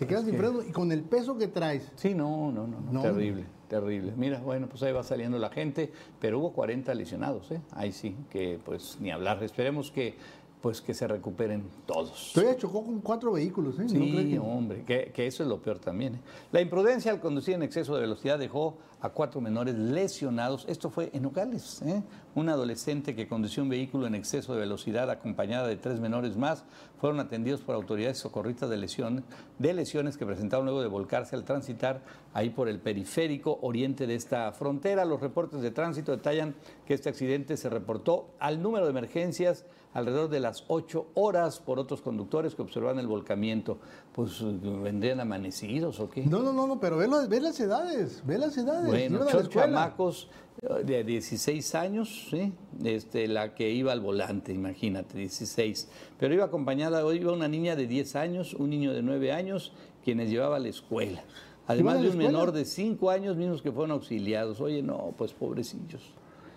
[0.00, 1.92] se queda sin freno y con el peso que traes.
[1.94, 3.02] Sí, no, no, no, no, No.
[3.02, 4.14] terrible, terrible.
[4.16, 7.60] Mira, bueno, pues ahí va saliendo la gente, pero hubo 40 lesionados, ¿eh?
[7.72, 9.42] Ahí sí, que pues ni hablar.
[9.42, 10.14] Esperemos que
[10.62, 12.32] pues que se recuperen todos.
[12.34, 13.82] Todavía chocó con cuatro vehículos, ¿eh?
[13.84, 16.14] No Sí, que- hombre, que, que eso es lo peor también.
[16.14, 16.20] ¿eh?
[16.52, 20.64] La imprudencia al conducir en exceso de velocidad dejó a cuatro menores lesionados.
[20.68, 21.82] Esto fue en Nogales.
[21.82, 22.02] ¿eh?
[22.34, 26.64] Un adolescente que condució un vehículo en exceso de velocidad acompañada de tres menores más
[27.00, 29.24] fueron atendidos por autoridades socorristas de, lesión,
[29.58, 32.02] de lesiones que presentaron luego de volcarse al transitar
[32.34, 35.04] ahí por el periférico oriente de esta frontera.
[35.04, 36.54] Los reportes de tránsito detallan
[36.86, 41.78] que este accidente se reportó al número de emergencias alrededor de las 8 horas por
[41.78, 43.78] otros conductores que observaban el volcamiento.
[44.14, 44.42] Pues
[44.82, 46.26] vendrían amanecidos o qué.
[46.26, 48.88] No, no, no, no, pero ve, lo- ve las edades, ve las edades.
[48.88, 50.28] Bueno, ocho chamacos
[50.62, 52.52] eh, de 16 años, ¿sí?
[52.84, 55.88] este, la que iba al volante, imagínate, 16.
[56.18, 59.72] Pero iba acompañada, hoy iba una niña de 10 años, un niño de 9 años,
[60.04, 61.22] quienes llevaba a la escuela.
[61.68, 64.60] Además ¿Iban a de un menor de 5 años, mismos que fueron auxiliados.
[64.60, 66.02] Oye, no, pues pobrecillos.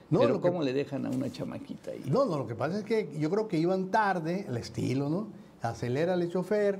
[0.09, 2.01] No, Pero que- ¿cómo le dejan a una chamaquita ahí?
[2.07, 5.27] No, no, lo que pasa es que yo creo que iban tarde, el estilo, ¿no?
[5.61, 6.79] Acelera el chofer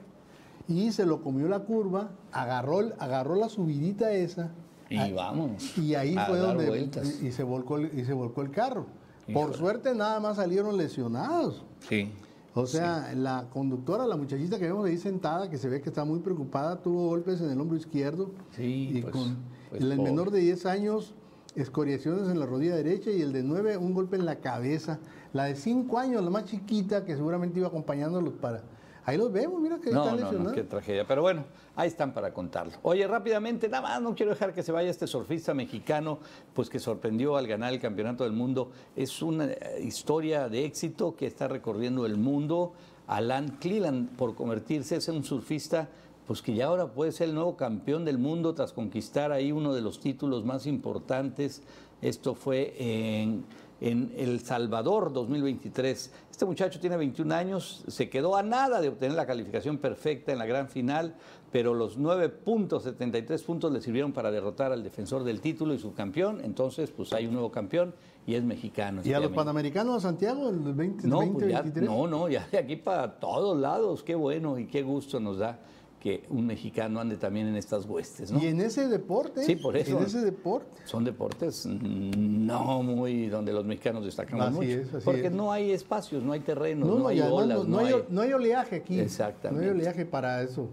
[0.68, 4.52] y se lo comió la curva, agarró, agarró la subidita esa.
[4.90, 5.78] Y vámonos.
[5.78, 6.90] Y ahí fue donde
[7.22, 8.86] y, y se volcó el, y se volcó el carro.
[9.32, 11.64] Por suerte nada más salieron lesionados.
[11.88, 12.12] Sí.
[12.56, 16.06] O sea, la conductora, la muchachita que vemos ahí sentada, que se ve que está
[16.06, 18.32] muy preocupada, tuvo golpes en el hombro izquierdo.
[18.52, 19.38] Sí, y pues, con
[19.70, 20.12] pues, el pobre.
[20.12, 21.16] menor de 10 años,
[21.56, 25.00] escoriaciones en la rodilla derecha y el de 9, un golpe en la cabeza.
[25.34, 28.64] La de 5 años, la más chiquita, que seguramente iba acompañándolos para...
[29.06, 31.06] Ahí los vemos, mira que No, están no, no, qué tragedia.
[31.06, 31.44] Pero bueno,
[31.76, 32.74] ahí están para contarlo.
[32.84, 36.20] Oye, rápidamente, nada más, no quiero dejar que se vaya este surfista mexicano,
[36.54, 38.72] pues que sorprendió al ganar el Campeonato del Mundo.
[38.96, 42.74] Es una eh, historia de éxito que está recorriendo el mundo.
[43.08, 45.90] Alan Cleland, por convertirse en un surfista,
[46.26, 49.74] pues que ya ahora puede ser el nuevo campeón del mundo tras conquistar ahí uno
[49.74, 51.62] de los títulos más importantes.
[52.02, 53.46] Esto fue en
[53.82, 56.12] en El Salvador 2023.
[56.32, 60.38] Este muchacho tiene 21 años, se quedó a nada de obtener la calificación perfecta en
[60.40, 61.16] la gran final,
[61.52, 65.80] pero los 9 puntos, 73 puntos le sirvieron para derrotar al defensor del título y
[65.80, 66.42] subcampeón.
[66.44, 67.94] Entonces, pues hay un nuevo campeón
[68.26, 69.02] y es mexicano.
[69.04, 69.32] ¿Y a los.
[69.32, 71.90] Panamericanos de Santiago, el 20, No, pues ya- 2023?
[71.90, 74.02] no, no, ya de aquí para todos lados.
[74.02, 75.60] Qué bueno y qué gusto nos da
[76.04, 78.44] que un mexicano ande también en estas huestes, ¿no?
[78.44, 79.98] Y en ese deporte, Sí, por eso.
[79.98, 80.82] en ese deporte.
[80.84, 84.68] Son deportes mm, no muy donde los mexicanos destacamos Así mucho.
[84.70, 85.32] es, así porque es.
[85.32, 88.22] no hay espacios, no hay terrenos, No, no, no, hay olas, no, no hay, no
[88.22, 89.00] hay oleaje aquí.
[89.00, 89.66] Exactamente.
[89.66, 90.68] No hay oleaje para eso.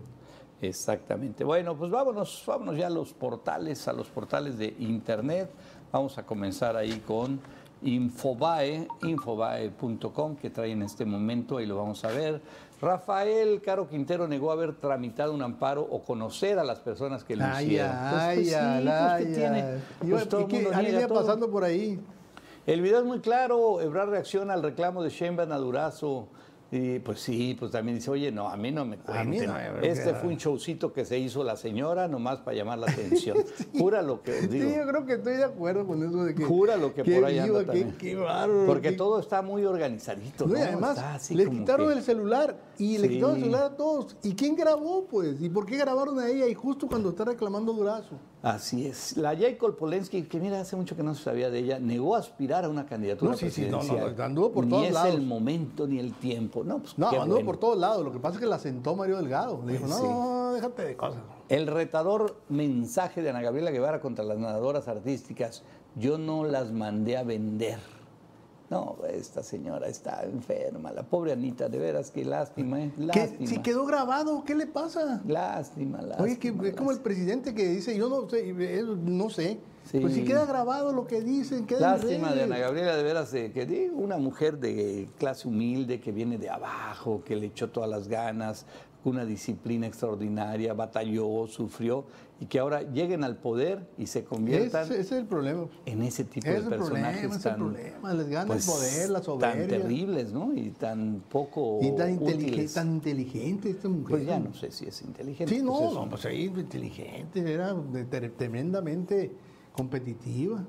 [0.60, 1.44] Exactamente.
[1.44, 5.48] Bueno, pues vámonos, vámonos ya a los portales, a los portales de internet.
[5.92, 7.40] Vamos a comenzar ahí con
[7.82, 12.40] Infobae, infobae.com, que trae en este momento, ahí lo vamos a ver.
[12.80, 17.44] Rafael Caro Quintero negó haber tramitado un amparo o conocer a las personas que lo
[17.44, 17.90] Ay, hicieron.
[17.90, 19.64] Pues, ay, sí, ay, pues, ¿qué ay, tiene?
[20.10, 21.20] Pues todo que mundo niega todo.
[21.20, 22.00] pasando por ahí.
[22.66, 26.28] El video es muy claro, Ebrard reacciona al reclamo de Sheinbaum a Durazo.
[26.72, 29.46] Y pues sí, pues también dice, oye, no, a mí no me A mí cuenten.
[29.48, 32.86] no me- este fue un showcito que se hizo la señora nomás para llamar la
[32.92, 33.38] atención.
[33.76, 34.68] Jura lo que os digo.
[34.70, 36.44] Sí, yo creo que estoy de acuerdo con eso de que.
[36.44, 37.96] Jura lo que por ahí anda también.
[37.98, 38.16] qué.
[38.66, 40.60] Porque qué- todo está muy organizadito, No, ¿no?
[40.60, 43.14] además, le quitaron que- el celular y le Sí.
[43.14, 44.16] quitaron el celular a todos.
[44.22, 45.42] ¿Y quién grabó, pues?
[45.42, 46.46] ¿Y por qué grabaron a ella?
[46.46, 48.14] Y justo cuando está reclamando Durazo.
[48.42, 49.16] Así es.
[49.18, 52.64] La Jacob Polensky, que mira, hace mucho que no se sabía de ella, negó aspirar
[52.64, 54.20] a una candidatura No, sí, sí, no, no, presidencial.
[54.22, 55.14] anduvo por ni todos es lados.
[55.14, 56.64] el momento ni el tiempo.
[56.64, 57.46] No, pues No, qué anduvo bueno.
[57.46, 58.02] por todos lados.
[58.02, 59.60] Lo que pasa es que la sentó Mario Delgado.
[59.66, 60.02] Le dijo, Pues sí.
[60.04, 61.20] no, déjate de cosas.
[61.50, 65.62] El retador mensaje de Ana Gabriela Guevara contra las nadadoras artísticas,
[65.96, 67.78] yo no las mandé a vender.
[68.70, 72.92] No, esta señora está enferma, la pobre Anita, de veras, qué lástima, ¿eh?
[72.96, 73.04] ¿Qué?
[73.04, 73.46] Lástima.
[73.48, 75.20] Si quedó grabado, ¿qué le pasa?
[75.26, 76.22] Lástima, lástima.
[76.22, 79.58] Oye, que es como el presidente que dice, yo no sé, eh, no sé.
[79.90, 79.98] Sí.
[79.98, 82.44] Pues si queda grabado lo que dicen, queda Lástima de.
[82.44, 86.48] Ana Gabriela, de veras, de que digo, una mujer de clase humilde que viene de
[86.48, 88.66] abajo, que le echó todas las ganas,
[89.02, 92.04] una disciplina extraordinaria, batalló, sufrió,
[92.40, 95.66] y que ahora lleguen al poder y se conviertan Ese, ese es el problema.
[95.84, 98.14] en ese tipo Ese de problema, personajes el tan, problema.
[98.14, 99.66] Les gana pues, el poder, la tan soberbia.
[99.68, 100.54] terribles, ¿no?
[100.54, 104.08] Y tan poco Y tan inteligente, tan inteligente esta mujer.
[104.08, 105.54] Pues ya no sé si es inteligente.
[105.54, 107.76] Sí, pues no, es no, pues ahí inteligente, era
[108.38, 109.32] tremendamente
[109.74, 110.64] competitiva.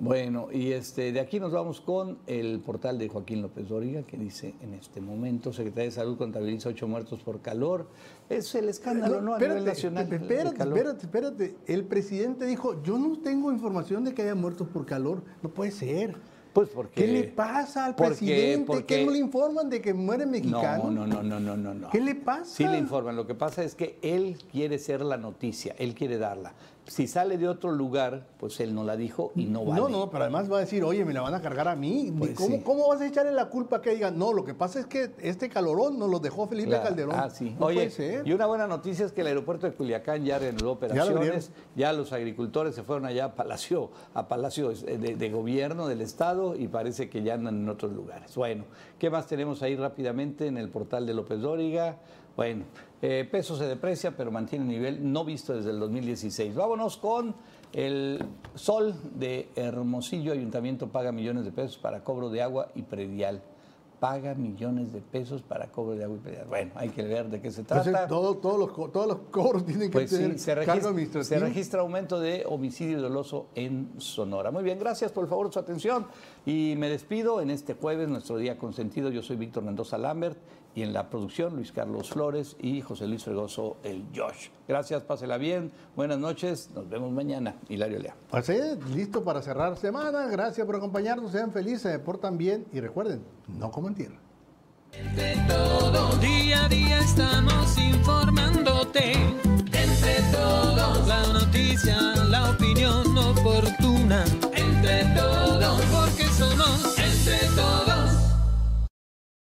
[0.00, 4.16] Bueno, y este, de aquí nos vamos con el portal de Joaquín López Dóriga, que
[4.16, 7.88] dice en este momento, Secretaría de Salud contabiliza ocho muertos por calor.
[8.28, 9.34] Es el escándalo, ¿no?
[9.34, 10.04] A nivel nacional.
[10.04, 11.56] espérate, espérate, espérate, espérate.
[11.66, 15.22] El presidente dijo, yo no tengo información de que haya muertos por calor.
[15.42, 16.14] No puede ser.
[16.52, 17.04] Pues porque...
[17.04, 18.66] ¿Qué le pasa al porque- presidente?
[18.66, 20.90] porque- ¿Qué no le informan de que muere mexicano?
[20.90, 21.90] No, no, no, no, no, no, no.
[21.90, 22.44] ¿Qué le pasa?
[22.44, 23.16] Sí le informan.
[23.16, 26.54] Lo que pasa es que él quiere ser la noticia, él quiere darla.
[26.88, 29.80] Si sale de otro lugar, pues él no la dijo y no vale.
[29.80, 32.12] No, no, pero además va a decir, oye, me la van a cargar a mí.
[32.18, 32.62] Pues ¿Cómo, sí.
[32.64, 34.18] ¿Cómo vas a echarle la culpa que digan?
[34.18, 36.84] No, lo que pasa es que este calorón nos lo dejó Felipe Claro.
[36.84, 37.14] Calderón.
[37.14, 37.54] Ah, sí.
[37.60, 38.26] No Oye, puede ser.
[38.26, 41.50] y una buena noticia es que el aeropuerto de Culiacán ya reanudó operaciones.
[41.76, 46.56] Ya, los agricultores se fueron allá a Palacio, a Palacio de, de Gobierno del Estado
[46.56, 48.34] y parece que ya andan en otros lugares.
[48.34, 48.64] Bueno,
[48.98, 51.96] ¿qué más tenemos ahí rápidamente en el portal de López Dóriga?
[52.36, 52.64] Bueno,
[53.02, 56.54] eh, peso se deprecia, pero mantiene nivel no visto desde el 2016.
[56.54, 57.34] Vámonos con
[57.72, 58.24] el
[58.54, 60.32] Sol de Hermosillo.
[60.32, 63.40] Ayuntamiento paga millones de pesos para cobro de agua y predial.
[64.00, 66.46] Paga millones de pesos para cobro de agua y predial.
[66.46, 67.84] Bueno, hay que ver de qué se trata.
[67.88, 71.24] Entonces, todo- todos, los, todos los cobros tienen que Pues tener sí, se cargo registra,
[71.24, 74.52] se registra aumento de homicidio doloso en Sonora.
[74.52, 76.06] Muy bien, gracias por el favor de su atención
[76.46, 79.10] y me despido en este jueves, nuestro día consentido.
[79.10, 80.38] Yo soy Víctor Mendoza Lambert
[80.74, 84.48] y en la producción Luis Carlos Flores y José Luis Fregoso, el Josh.
[84.66, 87.56] Gracias, pásela bien, buenas noches, nos vemos mañana.
[87.68, 88.16] Hilario Lea.
[88.30, 92.80] Así es, listo para cerrar semana, gracias por acompañarnos, sean felices, se portan bien y
[92.80, 94.18] recuerden, no coman tierra.
[95.46, 105.82] Todo día a día estamos informándote, entre todos, la noticia, la opinión oportuna, entre todos,
[105.92, 107.87] porque somos entre todos.